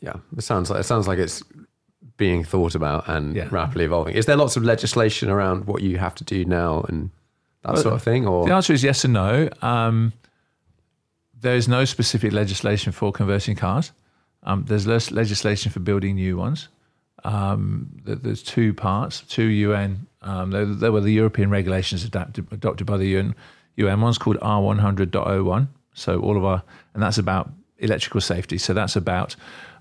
[0.02, 1.42] Yeah, it sounds like it sounds like it's
[2.18, 3.48] being thought about and Yeah.
[3.52, 4.16] rapidly evolving.
[4.16, 7.10] Is there lots of legislation around what you have to do now and
[7.64, 8.26] that Well, sort of thing?
[8.28, 9.50] Or The answer is yes and no.
[9.62, 10.14] Um,
[11.42, 13.92] there is no specific legislation for converting cars.
[14.44, 16.70] Um, there's less legislation for building new ones.
[17.24, 20.06] Um, there's two parts, two UN.
[20.22, 23.36] Um, there, there were the European regulations adapted, adopted by the UN.
[23.78, 25.68] UN one's called R100.01.
[25.94, 26.62] So all of our,
[26.94, 27.50] and that's about
[27.80, 28.58] electrical safety.
[28.58, 29.36] So that's about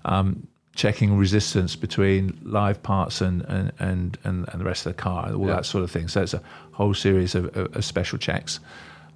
[0.05, 5.01] um, checking resistance between live parts and and and and, and the rest of the
[5.01, 5.55] car, all Yeah.
[5.55, 6.07] that sort of thing.
[6.09, 6.41] So it's a
[6.73, 8.59] whole series of, of, of special checks.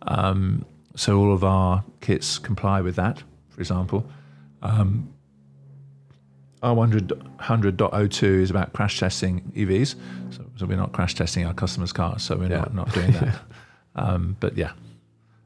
[0.03, 3.21] Um, so all of our kits comply with that.
[3.49, 4.09] For example,
[4.61, 5.09] um,
[6.63, 9.95] R100.02 is about crash testing EVs.
[10.31, 12.23] So, so we're not crash testing our customers' cars.
[12.23, 12.59] So we're Yeah.
[12.59, 13.39] not not doing that.
[13.95, 14.71] um, but yeah,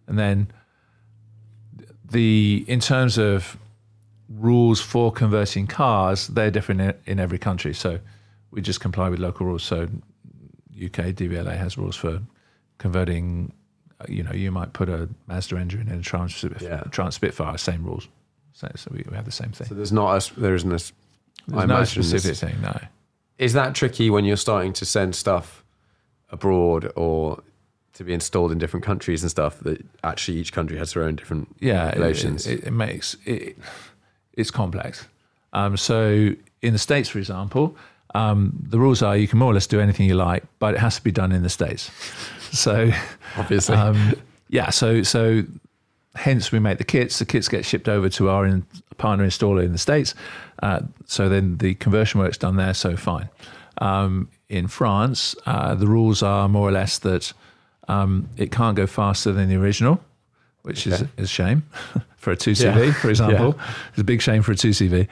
[0.07, 0.47] and then
[2.09, 3.57] the in terms of
[4.29, 7.73] rules for converting cars, they're different in, in every country.
[7.73, 7.99] So
[8.51, 9.63] we just comply with local rules.
[9.63, 9.83] So
[10.73, 12.21] UK DVLA has rules for
[12.77, 13.53] converting.
[13.99, 16.81] uh, You know, you might put a Mazda engine in a Trans, Yeah.
[16.91, 18.07] Trans Spitfire, same rules.
[18.53, 19.67] So, so we, we have the same thing.
[19.67, 20.93] so there's not a, there isn't a, s-
[21.51, 22.79] I There's no specific thing, no.
[23.39, 25.63] Is that tricky when you're starting to send stuff
[26.29, 27.41] abroad or
[27.93, 31.15] to be installed in different countries and stuff that actually each country has their own
[31.15, 32.45] different yeah, it- regulations?
[32.47, 33.57] It, it, makes it,
[34.33, 35.07] it's complex.
[35.53, 36.31] Um, so
[36.61, 37.75] in the states, for example,
[38.15, 40.79] um, the rules are you can more or less do anything you like, but it
[40.79, 41.91] has to be done in the states.
[42.53, 42.91] So
[43.35, 43.75] Obviously.
[43.75, 44.13] um,
[44.47, 45.43] yeah, so so
[46.15, 47.19] hence, we make the kits.
[47.19, 48.65] The kits get shipped over to our in,
[48.97, 50.13] partner installer in the States.
[50.61, 53.29] Uh, so then the conversion work's done there, so fine.
[53.79, 57.33] Um, in France, uh, the rules are more or less that
[57.87, 59.99] um, it can't go faster than the original,
[60.61, 60.95] which okay.
[60.95, 61.63] is, is a shame
[62.23, 62.93] for a 2CV, yeah.
[62.93, 63.55] for example.
[63.57, 63.73] yeah.
[63.89, 65.07] It's a big shame for a 2CV.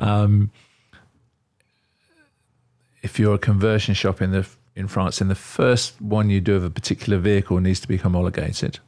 [0.00, 0.50] Um,
[3.02, 6.56] if you're a conversion shop in the in France, then the first one you do
[6.56, 8.78] of a particular vehicle needs to be homologated,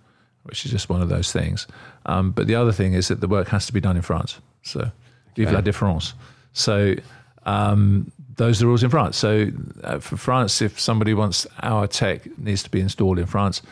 [0.42, 1.66] which is just one of those things.
[2.04, 4.38] Um, but the other thing is that the work has to be done in France.
[4.62, 5.44] So, okay.
[5.44, 6.14] vive la différence.
[6.52, 6.94] So,
[7.46, 9.16] um, those are the rules in France.
[9.16, 9.50] So,
[9.82, 13.62] uh, for France, if somebody wants our tech, needs to be installed in France,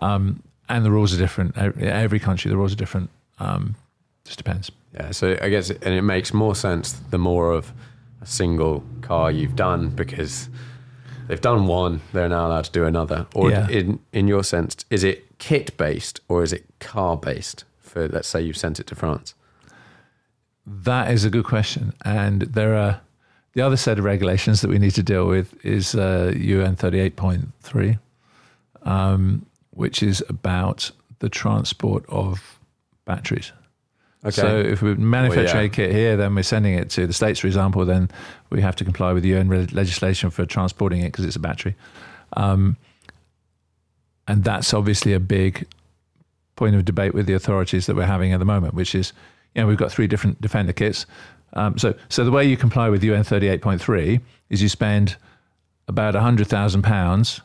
[0.00, 1.58] um, and the rules are different.
[1.58, 3.10] Every country, the rules are different.
[3.38, 3.76] Um,
[4.24, 4.70] just depends.
[4.94, 5.10] Yeah.
[5.10, 7.72] So I guess, and it makes more sense the more of
[8.20, 10.48] a single car you've done because
[11.28, 13.26] they've done one, they're now allowed to do another.
[13.34, 13.68] Or yeah.
[13.68, 17.64] in in your sense, is it kit based or is it car based?
[17.80, 19.34] For let's say you've sent it to France.
[20.66, 23.00] That is a good question, and there are
[23.52, 26.98] the other set of regulations that we need to deal with is uh, UN thirty
[26.98, 27.98] eight point three,
[28.82, 32.55] um, which is about the transport of
[33.06, 33.52] batteries.
[34.24, 34.30] Okay.
[34.32, 35.68] So if we manufacture well, yeah.
[35.68, 37.84] a kit here, then we're sending it to the states, for example.
[37.84, 38.10] Then
[38.50, 41.76] we have to comply with UN legislation for transporting it because it's a battery,
[42.32, 42.76] um,
[44.26, 45.66] and that's obviously a big
[46.56, 48.74] point of debate with the authorities that we're having at the moment.
[48.74, 49.12] Which is,
[49.54, 51.06] you know, we've got three different defender kits.
[51.52, 54.68] Um, so, so the way you comply with UN thirty eight point three is you
[54.68, 55.16] spend
[55.86, 57.40] about hundred thousand pounds.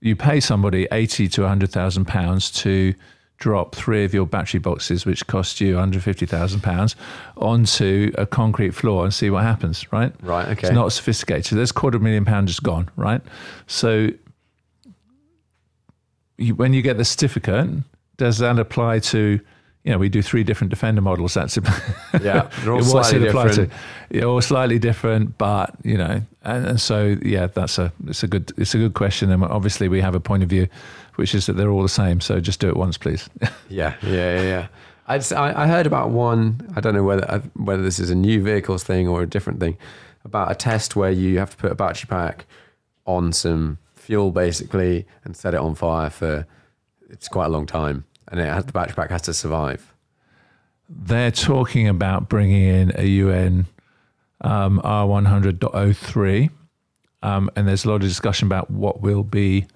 [0.00, 2.94] You pay somebody eighty to hundred thousand pounds to
[3.38, 6.94] drop three of your battery boxes, which cost you £150,000,
[7.36, 10.12] onto a concrete floor and see what happens, right?
[10.22, 10.68] Right, okay.
[10.68, 11.58] It's not sophisticated.
[11.58, 13.20] There's quarter of a million pounds just gone, right?
[13.66, 14.10] So
[16.38, 17.68] you, when you get the certificate,
[18.16, 19.40] does that apply to,
[19.84, 21.34] you know, we do three different Defender models.
[21.34, 21.56] That's
[22.20, 23.70] yeah, they're all slightly different.
[24.10, 28.26] Yeah, all slightly different, but you know, and, and so yeah, that's a it's a
[28.26, 30.68] good it's a good question, and obviously we have a point of view
[31.16, 32.20] which is that they're all the same.
[32.20, 33.28] So just do it once, please.
[33.68, 34.42] yeah, yeah, yeah.
[34.42, 34.68] yeah.
[35.08, 36.68] I, I heard about one.
[36.74, 39.60] I don't know whether uh, whether this is a new vehicles thing or a different
[39.60, 39.76] thing.
[40.24, 42.46] About a test where you have to put a battery pack
[43.06, 46.46] on some fuel basically and set it on fire for
[47.08, 49.92] it's quite a long time, and it has, the battery pack has to survive.
[50.88, 53.66] They're talking about bringing in a UN
[54.40, 56.50] um, R100.03,
[57.22, 59.66] um, and there's a lot of discussion about what will be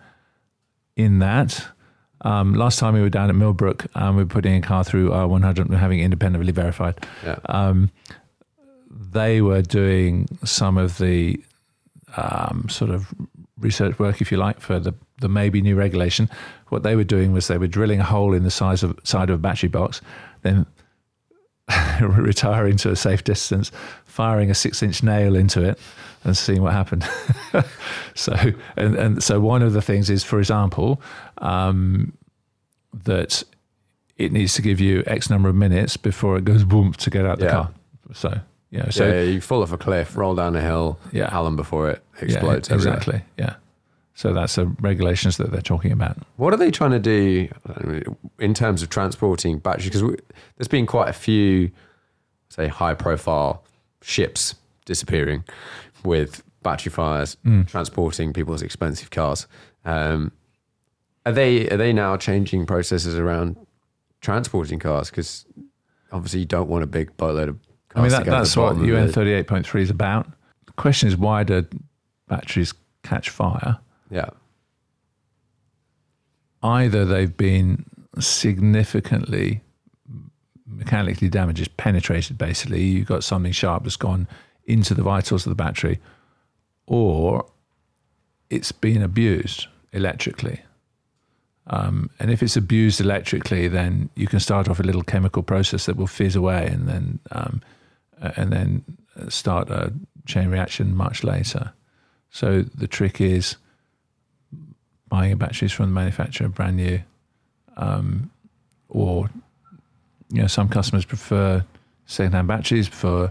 [1.02, 1.66] in that.
[2.22, 5.10] Um, last time we were down at Millbrook, um, we were putting a car through
[5.10, 7.06] R100 and having it independently verified.
[7.24, 7.38] Yeah.
[7.46, 7.90] Um,
[8.90, 11.42] they were doing some of the
[12.16, 13.12] um, sort of
[13.58, 16.28] research work, if you like, for the, the maybe new regulation.
[16.68, 19.30] What they were doing was they were drilling a hole in the size of side
[19.30, 20.00] of a battery box,
[20.42, 20.66] then
[22.00, 23.70] retiring to a safe distance,
[24.04, 25.78] firing a six inch nail into it,
[26.24, 27.08] and seeing what happened.
[28.14, 28.34] so,
[28.76, 31.00] and, and so one of the things is, for example,
[31.38, 32.12] um,
[33.04, 33.42] that
[34.16, 37.24] it needs to give you X number of minutes before it goes boom to get
[37.24, 37.50] out the yeah.
[37.50, 37.70] car.
[38.12, 38.40] So,
[38.70, 41.56] yeah, so yeah, yeah, you fall off a cliff, roll down a hill, yeah, Alan
[41.56, 42.68] before it explodes.
[42.68, 43.22] Yeah, exactly.
[43.38, 43.54] Yeah.
[44.20, 46.18] So that's the regulations that they're talking about.
[46.36, 47.48] What are they trying to do
[48.38, 49.86] in terms of transporting batteries?
[49.86, 50.20] Because
[50.58, 51.70] there's been quite a few,
[52.50, 53.64] say, high-profile
[54.02, 55.42] ships disappearing
[56.04, 57.66] with battery fires mm.
[57.66, 59.46] transporting people's expensive cars.
[59.86, 60.32] Um,
[61.24, 63.56] are they are they now changing processes around
[64.20, 65.08] transporting cars?
[65.08, 65.46] Because
[66.12, 67.58] obviously you don't want a big boatload of
[67.88, 68.12] cars.
[68.12, 70.26] I mean that, that's what UN thirty eight point three is about.
[70.66, 71.66] The question is why do
[72.28, 73.78] batteries catch fire?
[74.10, 74.30] Yeah.
[76.62, 77.86] Either they've been
[78.18, 79.62] significantly
[80.66, 82.82] mechanically damaged, penetrated basically.
[82.82, 84.28] You've got something sharp that's gone
[84.64, 86.00] into the vitals of the battery,
[86.86, 87.46] or
[88.50, 90.60] it's been abused electrically.
[91.66, 95.86] Um, and if it's abused electrically, then you can start off a little chemical process
[95.86, 97.62] that will fizz away, and then um,
[98.36, 98.84] and then
[99.28, 99.92] start a
[100.26, 101.72] chain reaction much later.
[102.30, 103.56] So the trick is
[105.10, 107.00] buying batteries from the manufacturer brand new,
[107.76, 108.30] um,
[108.88, 109.28] or
[110.30, 111.62] you know some customers prefer
[112.06, 113.30] second-hand batteries for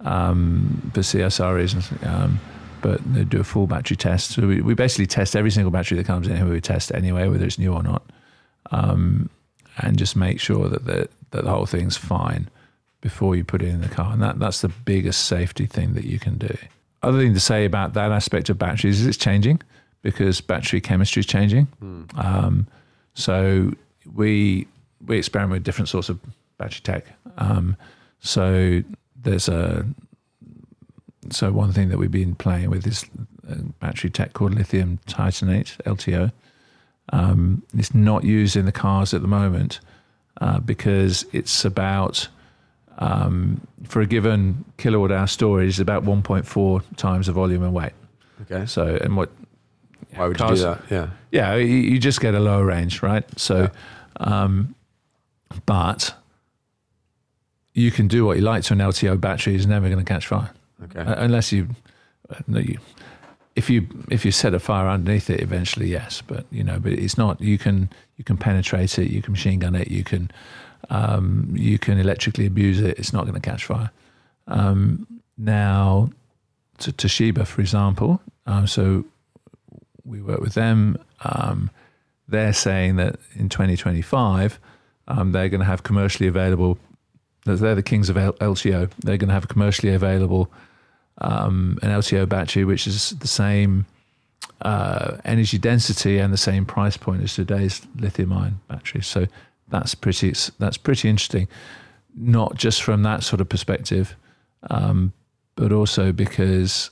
[0.00, 1.88] um, for CSR reasons.
[2.04, 2.38] Um,
[2.82, 4.32] but they do a full battery test.
[4.32, 6.46] So we, we basically test every single battery that comes in here.
[6.46, 8.02] We test anyway, whether it's new or not,
[8.72, 9.30] um,
[9.78, 12.50] and just make sure that the, that the whole thing's fine
[13.00, 14.12] before you put it in the car.
[14.12, 16.56] And that, that's the biggest safety thing that you can do.
[17.02, 19.60] Other thing to say about that aspect of batteries is it's changing
[20.02, 21.68] because battery chemistry is changing.
[21.82, 22.66] Mm.
[23.14, 23.72] so
[24.14, 24.66] we
[25.06, 26.20] we experiment with different sorts of
[26.58, 27.06] battery tech.
[27.38, 27.76] Um,
[28.20, 28.82] so
[29.16, 29.86] there's a
[31.30, 33.04] so one thing that we've been playing with is
[33.48, 36.32] a battery tech called lithium titanate LTO.
[37.12, 39.80] Um, it's not used in the cars at the moment
[40.40, 42.28] uh, because it's about
[42.98, 47.92] um, for a given kilowatt hour storage is about 1.4 times the volume and weight.
[48.42, 48.66] Okay.
[48.66, 49.30] So and what
[50.14, 50.90] Why would cars- you do that?
[50.90, 51.08] Yeah.
[51.30, 53.24] yeah, you, you just get a lower range, right?
[53.38, 53.70] So,
[54.18, 54.74] um,
[55.66, 56.14] but
[57.74, 60.26] you can do what you like to an LTO battery; it's never going to catch
[60.26, 60.50] fire
[60.84, 61.00] Okay.
[61.00, 61.68] Uh, unless you,
[62.30, 62.78] uh, no, you,
[63.54, 66.22] if you if you set a fire underneath it, eventually, yes.
[66.26, 67.40] But you know, but it's not.
[67.40, 70.30] You can you can penetrate it, you can machine gun it, you can
[70.90, 72.98] um, you can electrically abuse it.
[72.98, 73.90] It's not going to catch fire.
[74.48, 75.06] Um,
[75.38, 76.10] now,
[76.78, 79.04] to Toshiba, for example, um, so
[80.04, 80.96] we work with them.
[81.24, 81.70] Um,
[82.28, 84.58] they're saying that in 2025,
[85.08, 86.78] um, they're going to have commercially available.
[87.44, 88.90] They're the kings of LTO.
[88.98, 90.50] They're going to have commercially available
[91.18, 93.86] um, an LTO battery, which is the same
[94.62, 99.06] uh, energy density and the same price point as today's lithium-ion batteries.
[99.06, 99.26] So
[99.68, 100.32] that's pretty.
[100.58, 101.48] That's pretty interesting.
[102.14, 104.16] Not just from that sort of perspective,
[104.70, 105.12] um,
[105.56, 106.90] but also because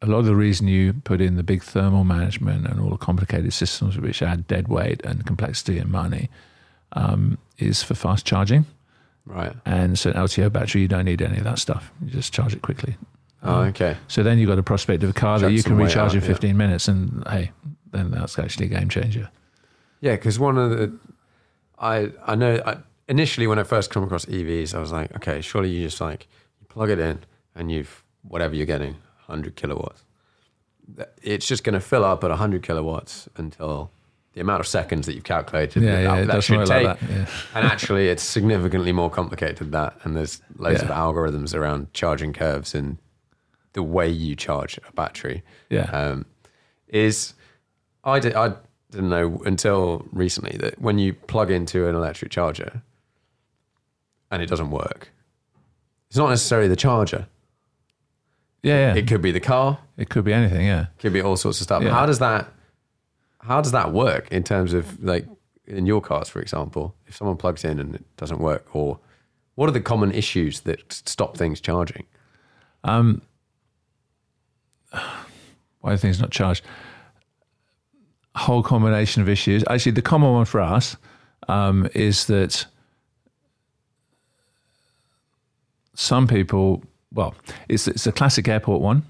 [0.00, 2.96] a lot of the reason you put in the big thermal management and all the
[2.96, 6.30] complicated systems which add dead weight and complexity and money
[6.92, 8.64] um, is for fast charging.
[9.26, 9.52] Right.
[9.66, 11.92] And so an LTO battery, you don't need any of that stuff.
[12.02, 12.96] You just charge it quickly.
[13.42, 13.96] Oh, okay.
[14.08, 16.20] So then you've got a prospect of a car that you can recharge out, in
[16.22, 16.26] yeah.
[16.26, 17.52] 15 minutes, and hey,
[17.92, 19.30] then that's actually a game changer.
[20.00, 20.98] Yeah, because one of the,
[21.78, 22.78] I I know I,
[23.08, 26.26] initially when I first come across EVs, I was like, okay, surely you just like
[26.60, 27.20] you plug it in
[27.54, 28.96] and you've whatever you're getting,
[29.28, 30.04] 100 kilowatts.
[31.22, 33.90] It's just going to fill up at 100 kilowatts until
[34.32, 35.82] the amount of seconds that you've calculated.
[35.82, 37.08] Yeah, that, yeah, that doesn't should work like take.
[37.08, 37.26] that, yeah.
[37.54, 39.96] And actually, it's significantly more complicated than that.
[40.04, 42.98] And there's loads of algorithms around charging curves and
[43.74, 45.82] the way you charge a battery Yeah.
[45.92, 46.24] um,
[46.88, 47.34] is
[48.02, 48.54] I, did, I
[48.90, 52.80] didn't know until recently that when you plug into an electric charger
[54.30, 55.10] and it doesn't work,
[56.08, 57.26] it's not necessarily the charger.
[58.62, 58.94] Yeah, yeah.
[58.94, 60.86] It could be the car, It could be anything, yeah.
[60.98, 61.82] could be all sorts of stuff.
[61.82, 61.90] Yeah.
[61.90, 62.48] How does that
[63.40, 65.26] how does that work in terms of like
[65.66, 68.98] in your cars, for example, if someone plugs in and it doesn't work, or
[69.54, 72.06] what are the common issues that stop things charging?
[75.80, 76.64] Why are things not charged?
[78.34, 79.64] A whole combination of issues.
[79.68, 80.96] Actually, the common one for us
[81.48, 82.66] um, is that
[85.94, 86.82] some people,
[87.12, 87.34] well,
[87.68, 89.02] it's, it's a classic airport one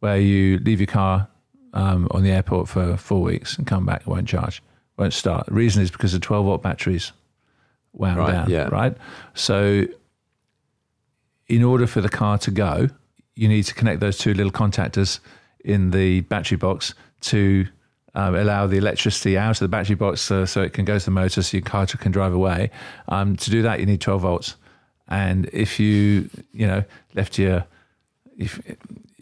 [0.00, 1.28] where you leave your car
[1.72, 4.62] um, on the airport for four weeks and come back, it won't charge,
[4.96, 5.46] won't start.
[5.46, 7.12] The reason is because the 12 volt batteries
[7.92, 8.68] wound Right, down, yeah.
[8.68, 8.96] right?
[9.34, 9.86] So,
[11.48, 12.88] in order for the car to go,
[13.34, 15.20] you need to connect those two little contactors
[15.64, 17.66] in the battery box to
[18.14, 21.04] um, allow the electricity out of the battery box so, so it can go to
[21.04, 22.70] the motor so your car can drive away.
[23.08, 24.56] Um, to do that, you need 12 volts.
[25.08, 26.84] And if you, you know,
[27.14, 27.64] left your,
[28.38, 28.58] if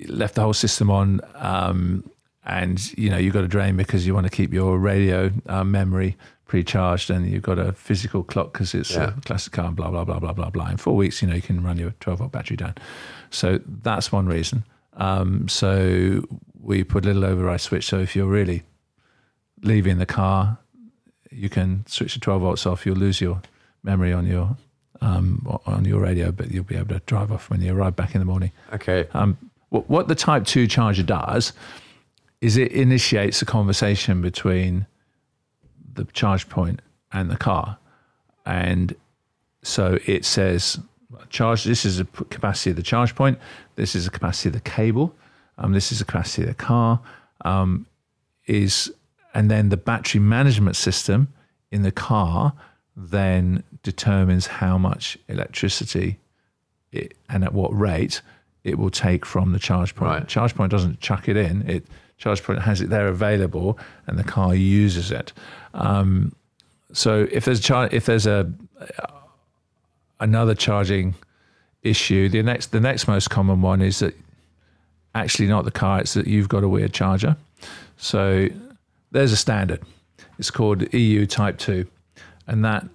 [0.08, 2.08] left the whole system on, um,
[2.44, 5.62] and you know you've got a drain because you want to keep your radio uh,
[5.64, 6.16] memory
[6.46, 9.14] pre-charged, and you've got a physical clock because it's Yeah.
[9.16, 10.68] a classic car, and blah blah blah blah blah blah.
[10.68, 12.74] In four weeks, you know you can run your 12 volt battery down.
[13.30, 14.64] So that's one reason.
[14.94, 16.24] Um, so
[16.60, 17.86] we put a little override switch.
[17.86, 18.62] So if you're really
[19.62, 20.58] leaving the car,
[21.30, 22.84] you can switch the 12 volts off.
[22.86, 23.40] You'll lose your
[23.82, 24.56] memory on your
[25.02, 28.14] um, on your radio, but you'll be able to drive off when you arrive back
[28.14, 28.52] in the morning.
[28.72, 29.06] Okay.
[29.12, 29.36] Um,
[29.68, 31.52] what, what the Type 2 charger does
[32.40, 34.86] is it initiates a conversation between
[35.94, 36.80] the charge point
[37.12, 37.78] and the car.
[38.46, 38.94] And
[39.62, 40.78] so it says,
[41.30, 43.38] charge, this is the capacity of the charge point,
[43.76, 45.14] this is the capacity of the cable,
[45.58, 47.00] um, this is the capacity of the car,
[47.44, 47.86] um,
[48.46, 48.92] is,
[49.34, 51.32] and then the battery management system
[51.70, 52.52] in the car
[52.96, 56.18] then determines how much electricity
[56.92, 58.20] it, and at what rate
[58.64, 60.10] it will take from the charge point.
[60.10, 60.28] Right.
[60.28, 61.84] Charge point doesn't chuck it in; it
[62.18, 65.32] charge point has it there available, and the car uses it.
[65.74, 66.34] Um,
[66.92, 68.52] so if there's a char- if there's a
[70.20, 71.14] another charging
[71.82, 74.14] issue, the next the next most common one is that
[75.14, 77.36] actually not the car; it's that you've got a weird charger.
[77.96, 78.48] So
[79.10, 79.82] there's a standard.
[80.38, 81.86] It's called EU Type Two,
[82.46, 82.86] and that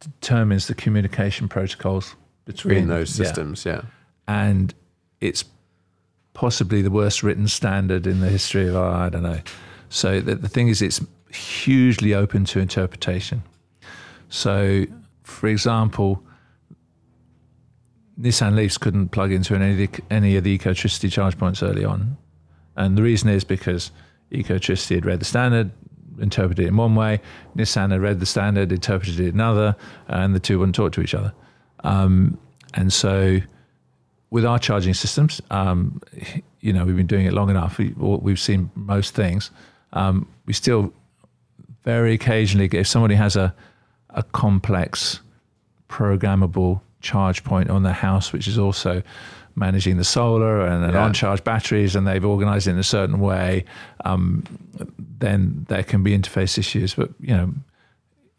[0.00, 3.82] determines the communication protocols between, those systems, yeah.
[4.28, 4.74] and
[5.20, 5.44] it's
[6.34, 9.40] possibly the worst written standard in the history of I don't know.
[9.88, 13.42] So the, the thing is, it's hugely open to interpretation.
[14.28, 14.86] So,
[15.22, 16.22] for example,
[18.20, 21.84] Nissan Leafs couldn't plug into any of the, any of the Ecotricity charge points early
[21.84, 22.16] on,
[22.76, 23.90] and the reason is because
[24.32, 25.70] Ecotricity had read the standard,
[26.20, 27.20] interpreted it in one way.
[27.56, 29.76] Nissan had read the standard, interpreted it another,
[30.08, 31.32] and the two wouldn't talk to each other.
[31.82, 32.38] Um,
[32.74, 33.40] and so,
[34.30, 36.00] with our charging systems, um,
[36.60, 37.78] you know, we've been doing it long enough.
[37.78, 39.50] We, we've seen most things.
[39.92, 40.92] Um, we still
[41.84, 43.54] very occasionally, if somebody has a
[44.14, 45.20] a complex
[45.88, 49.02] programmable charge point on their house, which is also
[49.56, 51.04] managing the solar and, and Yeah.
[51.04, 53.64] on charge batteries, and they've organized it in a certain way,
[54.04, 54.42] um,
[55.18, 56.94] then there can be interface issues.
[56.94, 57.52] But, you know,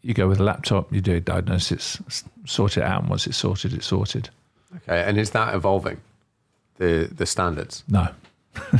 [0.02, 1.98] you go with a laptop, you do a diagnosis,
[2.44, 4.30] sort it out, and once it's sorted, it's sorted.
[4.76, 6.00] Okay, and is that evolving?
[6.78, 7.82] The the standards.
[7.88, 8.08] No,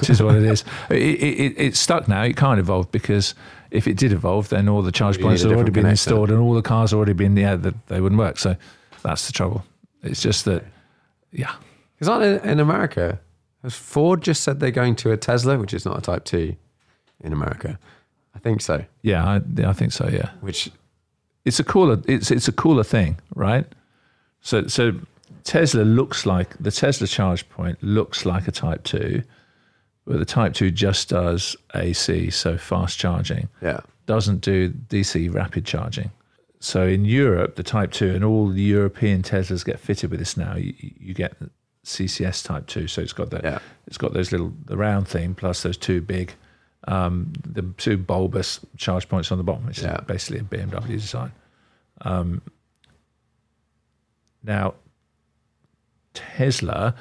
[0.00, 0.64] which is what it is.
[0.90, 2.22] It, it, it, it's stuck now.
[2.22, 3.34] It can't evolve because
[3.70, 6.54] if it did evolve, then all the charge points have already been installed and all
[6.54, 8.38] the cars already been, yeah, that they wouldn't work.
[8.38, 8.56] So
[9.02, 9.64] that's the trouble.
[10.02, 10.64] It's just that,
[11.32, 11.54] yeah.
[11.98, 13.20] Because aren't in, America,
[13.62, 16.56] has Ford just said they're going to a Tesla, which is not a Type Two
[17.20, 17.78] in America?
[18.34, 18.84] I think so.
[19.02, 20.08] Yeah, I, I think so.
[20.08, 20.70] Yeah, Which
[21.44, 22.00] it's a cooler.
[22.06, 23.66] It's it's a cooler thing, right?
[24.42, 24.92] So so
[25.44, 29.22] Tesla looks like the Tesla charge point looks like a Type Two,
[30.06, 33.48] but the Type Two just does AC, so fast charging.
[33.62, 36.10] yeah, doesn't do DC rapid charging.
[36.60, 40.36] So in Europe, the Type 2 and all the European Teslas get fitted with this
[40.36, 40.56] now.
[40.56, 41.36] You, you get
[41.86, 42.88] CCS Type 2.
[42.88, 43.58] So it's got that, Yeah.
[43.86, 46.34] it's got those little, the round thing plus those two big,
[46.88, 50.00] um, the two bulbous charge points on the bottom, which Yeah.
[50.00, 51.32] is basically a BMW design.
[52.02, 52.42] Um,
[54.42, 54.74] now,
[56.14, 56.94] Tesla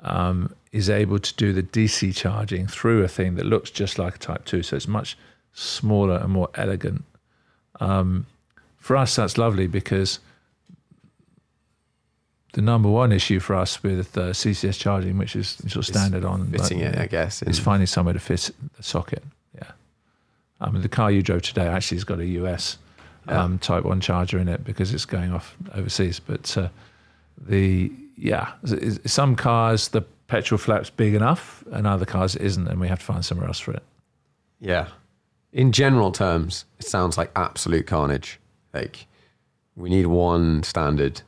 [0.00, 4.16] um, is able to do the DC charging through a thing that looks just like
[4.16, 4.62] a Type 2.
[4.62, 5.16] So it's much
[5.52, 7.04] smaller and more elegant.
[7.80, 8.26] Um,
[8.78, 10.18] for us, that's lovely because
[12.56, 16.24] the number one issue for us with uh, CCS charging, which is sort of standard
[16.24, 17.42] on fitting like, it, I guess.
[17.42, 19.22] is finding somewhere to fit the socket.
[19.54, 19.72] Yeah.
[20.58, 22.78] I mean, the car you drove today actually has got a US
[23.28, 26.18] um, Type 1 charger in it because it's going off overseas.
[26.18, 26.70] But uh,
[27.46, 28.52] the, yeah,
[29.04, 33.00] some cars, the petrol flap's big enough, and other cars it isn't, and we have
[33.00, 33.82] to find somewhere else for it.
[34.60, 34.88] Yeah.
[35.52, 38.40] In general terms, it sounds like absolute carnage.
[38.72, 39.06] Like
[39.76, 41.20] we need one standard.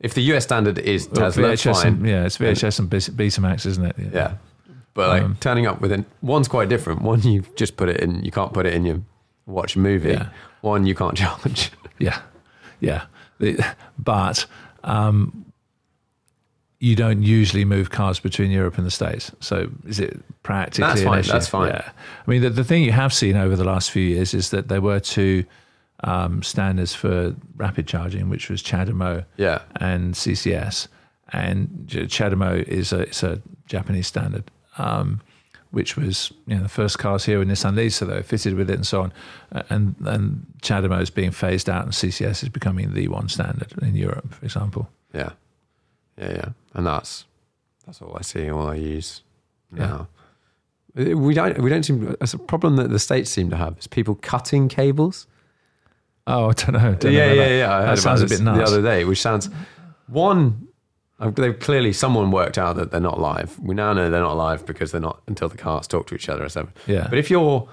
[0.00, 1.86] If the US standard is Well, Tesla, VHS fine.
[1.94, 3.96] and, yeah, it's VHS and Beta- Betamax, isn't it?
[4.12, 4.34] Yeah.
[4.94, 7.02] But like Um, turning up with it, one's quite different.
[7.02, 9.00] One you just put it in, you can't put it in your
[9.46, 10.10] watch a movie.
[10.10, 10.28] Yeah.
[10.62, 11.70] One you can't charge.
[11.98, 12.20] Yeah,
[12.80, 13.04] yeah.
[13.98, 14.46] But
[14.84, 15.44] um,
[16.78, 19.30] you don't usually move cars between Europe and the States.
[19.40, 21.68] So is it practically That's an fine, that's fine.
[21.68, 21.90] Yeah.
[22.26, 24.68] I mean, the, the thing you have seen over the last few years is that
[24.68, 25.44] there were two
[26.04, 29.62] um, standards for rapid charging, which was CHAdeMO Yeah.
[29.76, 30.88] and CCS.
[31.32, 34.44] And Ch- CHAdeMO is a, it's a Japanese standard.
[34.78, 35.20] Um,
[35.72, 38.54] which was you know the first cars here in Nissan Leaf, so they were fitted
[38.54, 39.12] with it and so on.
[39.68, 43.94] And and CHAdeMO is being phased out, and CCS is becoming the one standard in
[43.94, 44.88] Europe, for example.
[45.14, 45.30] Yeah.
[46.18, 46.48] Yeah, yeah.
[46.74, 47.24] And that's
[47.86, 49.22] that's all I see, all I use
[49.70, 50.08] now.
[50.96, 53.86] We don't we don't seem it's a problem that the states seem to have is
[53.86, 55.28] people cutting cables.
[56.26, 56.94] Oh, I don't know.
[56.94, 57.56] Don't yeah, about yeah, that.
[57.56, 57.74] yeah.
[57.76, 58.58] I heard That sounds a bit nuts.
[58.58, 59.48] the other day, which sounds
[60.06, 60.68] one.
[61.34, 63.58] They've clearly someone worked out that they're not live.
[63.58, 66.28] We now know they're not live because they're not until the cars talk to each
[66.30, 66.72] other or something.
[66.86, 67.08] Yeah.
[67.10, 67.68] But if you're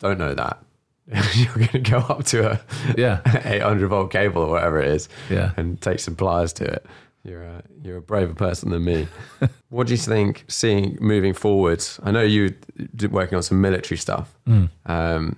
[0.00, 0.58] don't know that,
[1.34, 2.60] you're going to go up to a
[2.96, 3.20] Yeah.
[3.44, 5.52] 800 volt cable or whatever it is, Yeah.
[5.56, 6.86] and take some pliers to it.
[7.22, 9.06] You're a, you're a braver person than me.
[9.68, 10.44] what do you think?
[10.48, 12.54] Seeing moving forwards, I know you
[12.96, 14.34] did working on some military stuff.
[14.48, 14.70] Mm.
[14.86, 15.36] Um,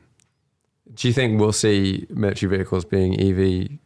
[0.95, 3.79] do you think we'll see military vehicles being EV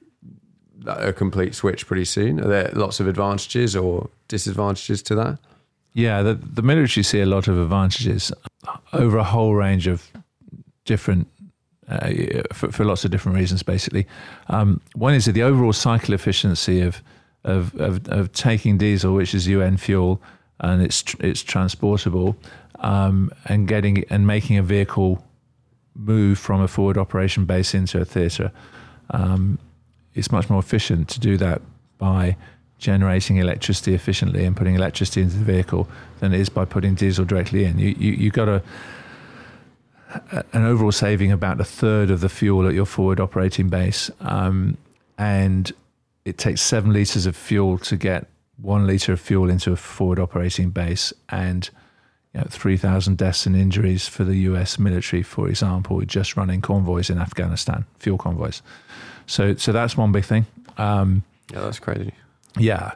[0.87, 2.41] a complete switch pretty soon?
[2.41, 5.39] Are there lots of advantages or disadvantages to that?
[5.93, 8.33] Yeah, the, the military see a lot of advantages
[8.93, 10.07] over a whole range of
[10.85, 11.27] different,
[11.89, 12.11] uh,
[12.53, 14.07] for, for lots of different reasons, basically.
[14.49, 17.03] Um, one is the overall cycle efficiency of,
[17.45, 20.21] of, of, of taking diesel, which is UN fuel,
[20.61, 22.37] and it's, it's transportable,
[22.81, 25.26] um, and getting and making a vehicle
[25.97, 28.53] move from a forward operation base into a theatre.
[29.11, 29.59] Um,
[30.15, 31.63] it's much more efficient to do that
[31.99, 32.37] by
[32.79, 35.89] generating electricity efficiently and putting electricity into the vehicle
[36.21, 37.79] than it is by putting diesel directly in.
[37.79, 38.63] You you you got a
[40.53, 44.77] an overall saving about a third of the fuel at your forward operating base, um,
[45.19, 45.73] and
[46.25, 48.27] it takes seven liters of fuel to get
[48.57, 51.71] one liter of fuel into a forward operating base, and
[52.37, 57.09] you know, 3,000 deaths and injuries for the US military, for example, just running convoys
[57.09, 58.61] in Afghanistan, fuel convoys.
[59.27, 60.45] So, so that's one big thing.
[60.77, 62.13] Um, Yeah, that's crazy.
[62.59, 62.93] yeah,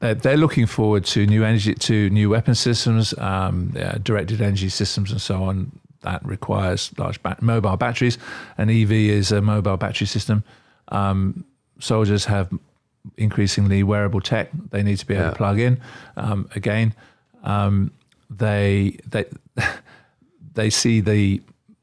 [0.00, 4.70] they're, they're looking forward to new energy, to new weapon systems, um, yeah, directed energy
[4.70, 5.70] systems, and so on.
[6.00, 8.18] That requires large mobile batteries.
[8.58, 10.42] An EV is a mobile battery system.
[10.88, 11.44] Um,
[11.78, 12.48] soldiers have
[13.16, 14.48] increasingly wearable tech.
[14.70, 15.30] They need to be able Yeah.
[15.30, 15.80] to plug in.
[16.16, 16.94] Um, again,
[17.44, 17.92] um,
[18.38, 19.24] they they
[20.54, 21.40] they see the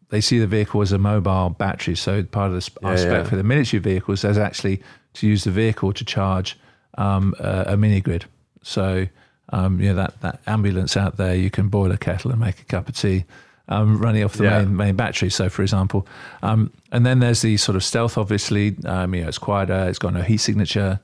[0.09, 1.95] they see the vehicle as a mobile battery.
[1.95, 3.29] So part of the our Yeah, spec yeah.
[3.29, 4.81] for the military vehicles is actually
[5.13, 6.57] to use the vehicle to charge
[6.97, 8.25] um, a, a mini grid.
[8.63, 9.07] So
[9.51, 12.59] um, you know that that ambulance out there, you can boil a kettle and make
[12.61, 13.25] a cup of tea.
[13.71, 14.59] Um, running off the Yeah.
[14.63, 15.29] main main battery.
[15.29, 16.07] So, for example,
[16.41, 18.17] um, and then there's the sort of stealth.
[18.17, 19.87] Obviously, um, you know, it's quieter.
[19.87, 20.99] It's got no heat signature.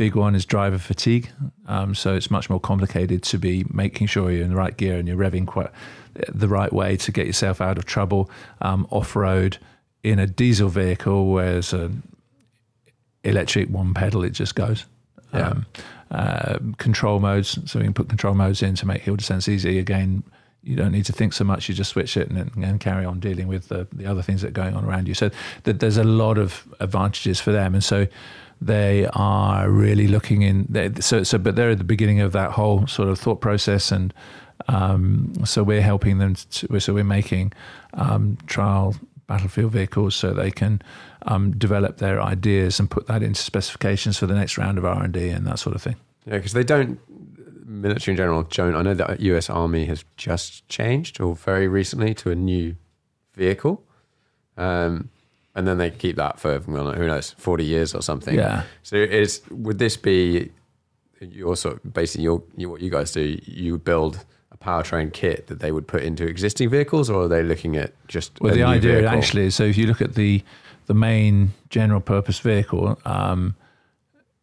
[0.00, 1.30] Big one is driver fatigue.
[1.66, 4.96] Um, so it's much more complicated to be making sure you're in the right gear
[4.96, 5.68] and you're revving quite
[6.26, 8.30] the right way to get yourself out of trouble
[8.62, 9.58] um, off road
[10.02, 12.02] in a diesel vehicle, whereas an
[13.24, 14.86] electric one pedal it just goes.
[15.34, 15.48] Yeah.
[15.48, 15.66] Um,
[16.10, 19.78] uh, control modes, so we can put control modes in to make hill descents easy.
[19.78, 20.22] Again,
[20.62, 21.68] you don't need to think so much.
[21.68, 24.48] You just switch it and, and carry on dealing with the, the other things that
[24.48, 25.14] are going on around you.
[25.14, 25.30] So
[25.64, 28.06] that there's a lot of advantages for them, and so
[28.60, 31.00] they are really looking in.
[31.00, 34.12] So, so but they're at the beginning of that whole sort of thought process, and
[34.68, 36.34] um, so we're helping them.
[36.34, 37.52] To, so we're making
[37.94, 38.94] um, trial
[39.26, 40.82] battlefield vehicles so they can
[41.22, 45.04] um, develop their ideas and put that into specifications for the next round of R
[45.04, 45.96] and D and that sort of thing.
[46.26, 46.98] Yeah, because they don't.
[47.64, 48.74] Military in general don't.
[48.74, 49.48] I know that U.S.
[49.48, 52.74] Army has just changed, or very recently, to a new
[53.34, 53.84] vehicle,
[54.56, 55.08] um,
[55.54, 58.34] and then they keep that for who knows, forty years or something.
[58.34, 58.62] Yeah.
[58.82, 60.50] So is would this be
[61.20, 63.38] your sort of basically your, your what you guys do?
[63.44, 67.42] You build a powertrain kit that they would put into existing vehicles, or are they
[67.42, 69.18] looking at just Well, the idea vehicle?
[69.18, 70.42] actually is so if you look at the
[70.86, 73.54] the main general purpose vehicle, um,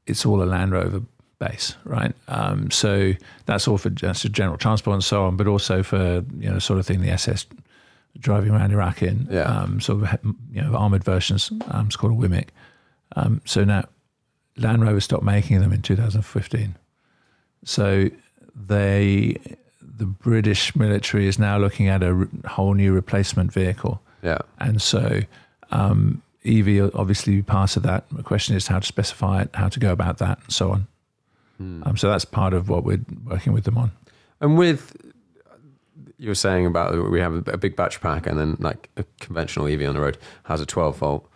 [0.05, 1.01] it's all a Land Rover
[1.39, 2.13] base, right?
[2.29, 3.13] Um, so
[3.45, 6.79] that's all for just general transport and so on, but also for you know sort
[6.79, 7.45] of thing the SS
[8.19, 9.41] driving around Iraq in, Yeah.
[9.43, 10.19] um, sort of
[10.51, 11.51] you know armored versions.
[11.69, 12.47] Um, it's called a WMIK.
[13.15, 13.85] Um, so now
[14.57, 16.75] Land Rover stopped making them in 2015.
[17.63, 18.09] So
[18.55, 19.37] they
[19.81, 23.99] the British military is now looking at a re- whole new replacement vehicle.
[24.21, 24.39] Yeah.
[24.59, 25.21] And so
[25.71, 28.05] um, EV obviously be part of that.
[28.11, 30.87] The question is how to specify it, how to go about that, and so on.
[31.59, 33.91] Um, so that's part of what we're working with them on.
[34.39, 34.95] And with
[36.17, 39.67] you were saying about we have a, big battery pack, and then like a conventional
[39.67, 41.29] EV on the road has a 12 volt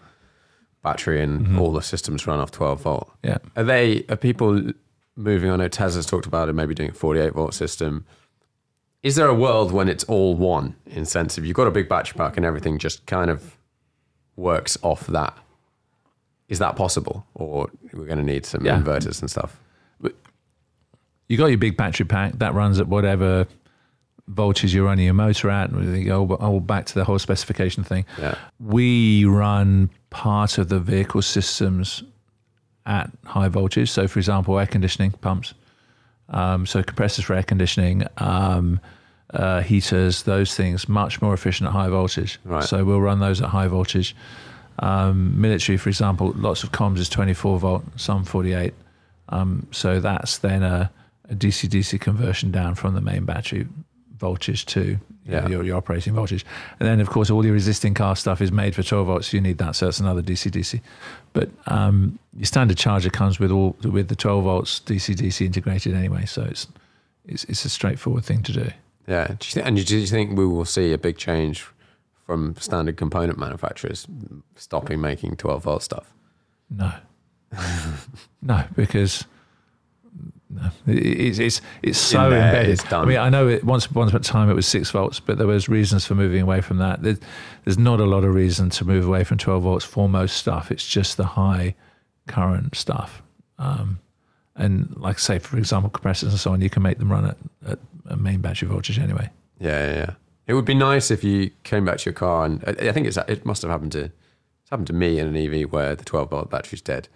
[0.83, 1.59] battery, and mm-hmm.
[1.59, 3.11] all the systems run off 12 volt.
[3.23, 3.37] Yeah.
[3.55, 4.71] Are they are people
[5.15, 5.51] moving?
[5.51, 8.05] I know Tesla's talked about it, maybe doing a 48 volt system.
[9.03, 11.89] Is there a world when it's all one in sense of you've got a big
[11.89, 13.57] battery pack and everything just kind of
[14.35, 15.37] works off that?
[16.49, 18.79] Is that possible, or we're going to need some Yeah.
[18.79, 19.59] inverters and stuff?
[21.27, 23.47] You got your big battery pack that runs at whatever
[24.27, 25.69] voltage you're running your motor at.
[25.69, 28.05] and You go all back to the whole specification thing.
[28.19, 28.35] Yeah.
[28.59, 32.03] We run part of the vehicle systems
[32.85, 33.89] at high voltage.
[33.91, 35.53] So, for example, air conditioning pumps.
[36.29, 38.79] Um, so, compressors for air conditioning, um,
[39.33, 42.39] uh, heaters, those things, much more efficient at high voltage.
[42.43, 42.63] Right.
[42.63, 44.15] So, we'll run those at high voltage.
[44.79, 48.73] Um, military, for example, lots of comms is 24 volt, some 48.
[49.29, 50.91] Um, so, that's then a,
[51.29, 53.67] a DC DC conversion down from the main battery
[54.21, 55.47] voltage to Yeah.
[55.49, 56.45] your, your operating voltage.
[56.79, 59.27] And then, of course, all your resisting car stuff is made for 12 volts.
[59.27, 59.75] So you need that.
[59.75, 60.79] So that's another DC DC.
[61.33, 65.93] But um, your standard charger comes with all with the 12 volts DC DC integrated
[65.93, 66.25] anyway.
[66.25, 66.67] So it's
[67.27, 68.67] it's, it's a straightforward thing to do.
[69.07, 69.27] Yeah.
[69.27, 71.65] Do you think, and do you think we will see a big change
[72.25, 74.07] from standard component manufacturers
[74.55, 76.13] stopping making 12 volt stuff?
[76.69, 76.91] No,
[78.41, 79.25] no, because
[80.87, 82.71] it's it's it's so there, embedded.
[82.71, 83.05] it's done.
[83.05, 85.37] I mean, I know it once once upon a time it was six volts, but
[85.37, 87.03] there was reasons for moving away from that.
[87.03, 87.17] There,
[87.65, 90.71] there's not a lot of reason to move away from 12 volts for most stuff.
[90.71, 91.75] It's just the high
[92.27, 93.21] current stuff.
[93.57, 93.99] Um,
[94.55, 97.37] and like say, for example, compressors and so on, you can make them run at,
[97.67, 99.29] at a main battery voltage anyway.
[99.59, 100.13] Yeah, yeah, yeah.
[100.47, 103.07] It would be nice if you came back to your car and I I think
[103.07, 106.03] it's it must have happened to it's happened to me in an EV where the
[106.03, 107.07] 12 volt battery's dead.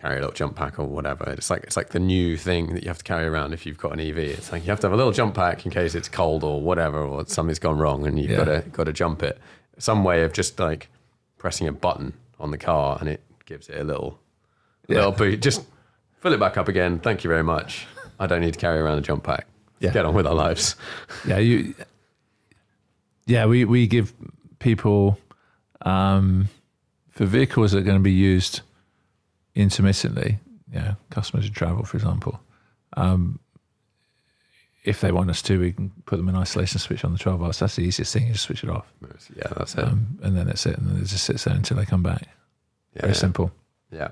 [0.00, 1.24] Carry a little jump pack or whatever.
[1.30, 3.76] It's like it's like the new thing that you have to carry around if you've
[3.76, 4.16] got an EV.
[4.18, 6.60] It's like you have to have a little jump pack in case it's cold or
[6.60, 8.36] whatever or something's gone wrong and you've Yeah.
[8.38, 9.38] got to got to jump it.
[9.78, 10.88] Some way of just like
[11.36, 14.18] pressing a button on the car and it gives it a little
[14.88, 14.96] Yeah.
[14.96, 15.42] little boot.
[15.42, 15.64] Just
[16.20, 16.98] fill it back up again.
[16.98, 17.86] Thank you very much.
[18.18, 19.46] I don't need to carry around a jump pack.
[19.80, 19.92] Yeah.
[19.92, 20.76] Get on with our lives.
[21.26, 21.74] Yeah, you.
[23.26, 24.12] Yeah, we we give
[24.58, 25.18] people
[25.82, 26.48] um,
[27.10, 28.60] for vehicles that are going to be used
[29.54, 30.38] intermittently.
[30.72, 32.40] Yeah, customers who travel, for example.
[32.96, 33.40] Um,
[34.84, 37.40] if they want us to, we can put them in isolation switch on the 12
[37.40, 37.58] volts.
[37.58, 38.26] That's the easiest thing.
[38.26, 38.86] You just switch it off,
[39.36, 39.84] Yeah, that's it.
[39.84, 40.78] um, and then that's it.
[40.78, 42.22] And then it just sits there until they come back.
[42.94, 43.18] yeah, Very yeah.
[43.18, 43.52] simple.
[43.92, 44.08] Yeah,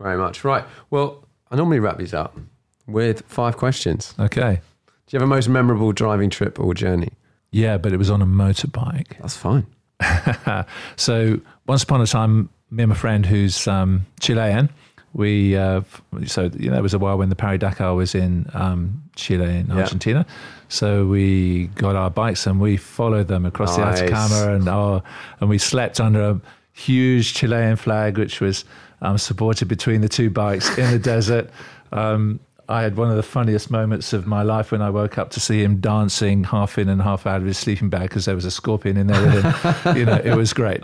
[0.00, 0.42] very much.
[0.44, 0.64] Right.
[0.90, 2.38] Well, I normally wrap these up
[2.86, 4.14] with five questions.
[4.18, 4.60] Okay.
[5.06, 7.10] Do you have a most memorable driving trip or journey?
[7.50, 9.18] Yeah, but it was on a motorbike.
[9.20, 9.66] That's fine.
[10.96, 14.68] so once upon a time, me and my friend who's um, Chilean,
[15.12, 15.80] we uh,
[16.26, 19.44] so you know there was a while when the Paris Dakar was in um, Chile
[19.60, 19.76] and Yeah.
[19.76, 20.26] Argentina.
[20.68, 24.00] So we got our bikes and we followed them across Nice.
[24.00, 25.02] the Atacama and oh,
[25.40, 26.40] and we slept under a
[26.72, 28.64] huge Chilean flag, which was
[29.00, 31.50] um, supported between the two bikes in the desert.
[31.92, 35.30] Um, I had one of the funniest moments of my life when I woke up
[35.30, 38.34] to see him dancing half in and half out of his sleeping bag because there
[38.34, 39.96] was a scorpion in there with him.
[39.96, 40.82] you know, it was great.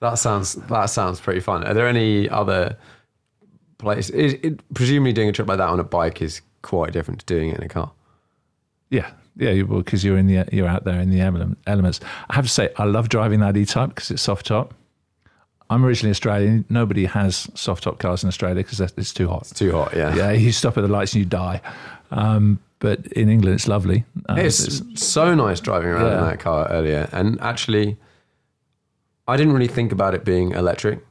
[0.00, 1.64] That sounds that sounds pretty fun.
[1.64, 2.76] Are there any other
[3.78, 4.10] places?
[4.10, 7.26] Is, it, presumably, doing a trip like that on a bike is quite different to
[7.26, 7.90] doing it in a car.
[8.90, 11.20] Yeah, yeah, you because you're in the you're out there in the
[11.66, 12.00] elements.
[12.28, 14.74] I have to say, I love driving that E-Type because it's soft top.
[15.68, 16.64] I'm originally Australian.
[16.68, 19.42] Nobody has soft top cars in Australia because it's too hot.
[19.42, 19.96] It's too hot.
[19.96, 20.14] Yeah.
[20.14, 21.60] Yeah, you stop at the lights and you die.
[22.12, 24.04] Um, but in England, it's lovely.
[24.28, 27.96] Um, It's so nice driving around in that car earlier, and actually,
[29.28, 31.04] I didn't really think about it being electric.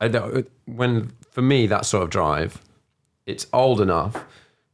[0.00, 2.62] I don't, when for me that sort of drive,
[3.26, 4.14] it's old enough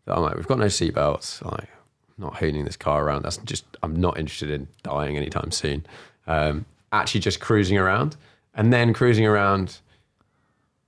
[0.07, 1.45] that I'm like, we've got no seatbelts.
[1.45, 1.68] Like,
[2.16, 3.22] I'm not hooning this car around.
[3.24, 5.84] That's just I'm not interested in dying anytime soon.
[6.26, 8.16] Um, actually, just cruising around,
[8.55, 9.78] and then cruising around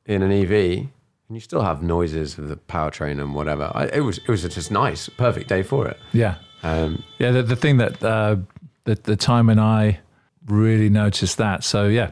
[0.06, 0.88] in an EV, and
[1.30, 3.70] you still have noises of the powertrain and whatever.
[3.74, 5.98] I, it was it was just nice, perfect day for it.
[6.12, 7.32] yeah, Um, yeah.
[7.32, 8.36] The, the thing that uh,
[8.84, 9.98] the the time when I
[10.48, 11.64] really noticed that.
[11.64, 12.10] So yeah,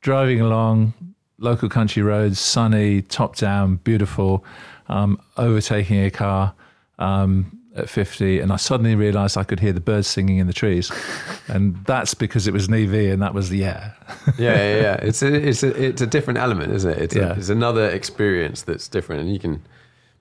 [0.00, 0.94] driving along
[1.38, 4.44] local country roads, sunny, top down, beautiful,
[4.88, 6.54] um, overtaking a car
[6.98, 10.52] um, at 50, and I suddenly realised I could hear the birds singing in the
[10.52, 10.90] trees,
[11.48, 13.94] and that's because it was an EV, and that was the air.
[14.36, 14.96] yeah, yeah, yeah.
[15.02, 16.98] It's a, it's a, it's a different element, isn't it?
[16.98, 17.34] It's, a, Yeah.
[17.36, 19.62] it's another experience that's different, and you can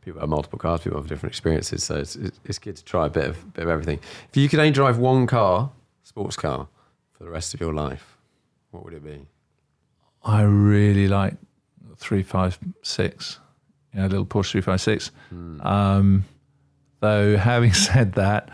[0.01, 3.07] people have multiple cars, people have different experiences, so it's it's, it's good to try
[3.07, 3.99] a bit of bit of everything.
[4.29, 5.71] If you could only drive one car,
[6.03, 6.67] sports car,
[7.17, 8.17] for the rest of your life,
[8.71, 9.25] what would it be?
[10.23, 11.35] I really like
[11.97, 13.39] three five six,
[13.93, 15.11] you know, little Porsche three five six.
[15.61, 16.25] Um,
[16.99, 18.49] though, having said that,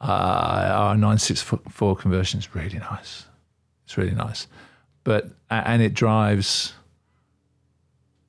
[0.00, 3.26] uh, our nine six four conversion is really nice.
[3.84, 4.46] It's really nice,
[5.04, 6.72] but and it drives.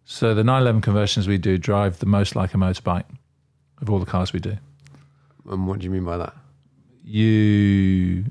[0.06, 3.06] So the nine eleven conversions we do drive the most like a motorbike
[3.82, 4.58] of all the cars we do.
[5.50, 6.34] And what do you mean by that?
[7.04, 8.26] You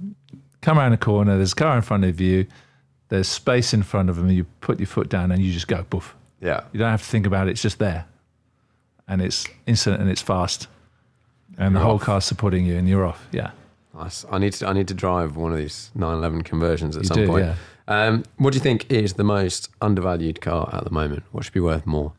[0.63, 1.37] come around the corner.
[1.37, 2.47] There's a car in front of you.
[3.09, 4.31] There's space in front of them.
[4.31, 6.15] You put your foot down and you just go boof.
[6.41, 7.51] Yeah, You don't have to think about it.
[7.53, 8.07] It's just there,
[9.07, 10.67] and it's instant and it's fast,
[11.59, 12.01] and the You're whole off.
[12.03, 13.29] car's supporting you, and you're off.
[13.31, 13.51] Yeah,
[13.95, 14.25] nice.
[14.31, 17.17] I need to I need to drive one of these 911 conversions at You some
[17.19, 17.45] do, point.
[17.45, 17.55] yeah.
[17.87, 21.23] Um, what do you think is the most undervalued car at the moment?
[21.33, 22.13] What should be worth more?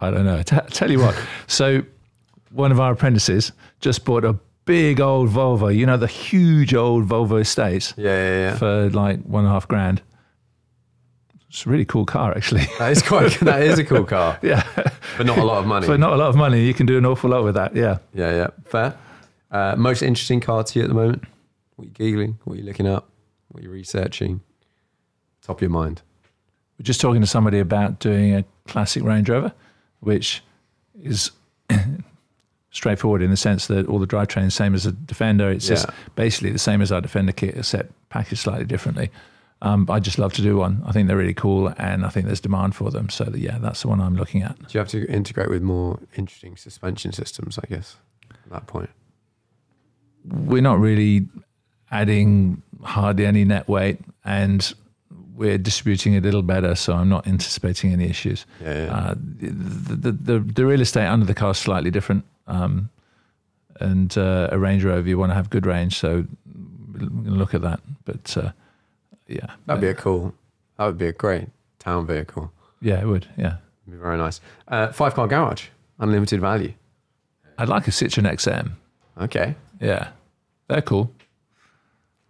[0.00, 0.42] I don't know.
[0.42, 1.14] T- tell you what.
[1.46, 1.84] So,
[2.50, 5.74] one of our apprentices just bought a big old Volvo.
[5.74, 8.56] You know the huge old Volvo estates Yeah, yeah, yeah.
[8.56, 10.02] for like one and a half grand.
[11.48, 12.64] It's a really cool car, actually.
[12.78, 13.32] that is quite.
[13.40, 14.62] that is a cool car, yeah,
[15.18, 15.86] but not a lot of money.
[15.86, 17.76] for not a lot of money, you can do an awful lot with that.
[17.76, 17.98] Yeah.
[18.14, 18.96] Yeah, yeah, fair.
[19.50, 21.24] Uh, most interesting car to you at the moment?
[21.76, 22.36] What are you googling?
[22.44, 23.10] What are you looking up?
[23.48, 24.40] What are you researching?
[25.42, 26.00] Top of your mind.
[26.78, 29.52] We're just talking to somebody about doing a classic Range Rover,
[30.00, 30.42] which
[31.02, 31.32] is
[32.72, 35.50] straightforward in the sense that all the drivetrain is same as a Defender.
[35.50, 39.10] It's just basically the same as our Defender kit, except packaged slightly differently.
[39.60, 40.82] Um, I just love to do one.
[40.84, 43.08] I think they're really cool, and I think there's demand for them.
[43.08, 44.58] So yeah, that's the one I'm looking at.
[44.58, 47.58] Do you have to integrate with more interesting suspension systems?
[47.58, 47.96] I guess
[48.32, 48.90] at that point.
[50.24, 51.28] We're not really
[51.92, 54.72] adding hardly any net weight, and
[55.36, 56.74] we're distributing a little better.
[56.74, 58.46] So I'm not anticipating any issues.
[58.60, 58.96] Yeah, yeah.
[58.96, 62.24] Uh, the, the, the, the real estate under the car is slightly different.
[62.46, 62.90] Um,
[63.80, 65.98] and uh, a Range Rover, you want to have good range.
[65.98, 66.24] So
[66.94, 67.80] look at that.
[68.04, 68.52] But uh,
[69.26, 69.54] yeah.
[69.66, 70.34] That'd be a cool.
[70.76, 72.52] That would be a great town vehicle.
[72.80, 73.26] Yeah, it would.
[73.36, 73.56] Yeah.
[73.86, 74.40] It'd be very nice.
[74.68, 75.66] Uh, five car garage,
[75.98, 76.74] unlimited value.
[77.58, 78.72] I'd like a Citroen XM.
[79.20, 79.54] Okay.
[79.80, 80.08] Yeah.
[80.68, 81.12] They're cool.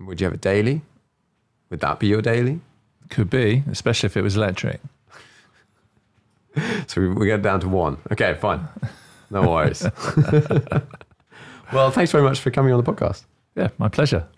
[0.00, 0.82] Would you have a daily?
[1.70, 2.60] Would that be your daily?
[3.08, 4.80] Could be, especially if it was electric.
[6.86, 7.96] So we, we get down to one.
[8.10, 8.68] Okay, fine.
[9.32, 9.82] No worries.
[11.72, 13.24] well, thanks very much for coming on the podcast.
[13.56, 14.28] Yeah, my pleasure.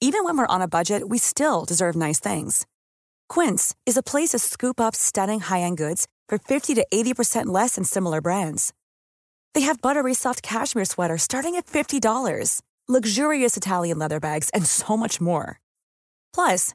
[0.00, 2.64] Even when we're on a budget, we still deserve nice things.
[3.28, 7.46] Quince is a place to scoop up stunning high end goods for 50 to 80%
[7.46, 8.72] less than similar brands.
[9.54, 14.96] They have buttery soft cashmere sweaters starting at $50, luxurious Italian leather bags, and so
[14.96, 15.58] much more.
[16.34, 16.74] Plus,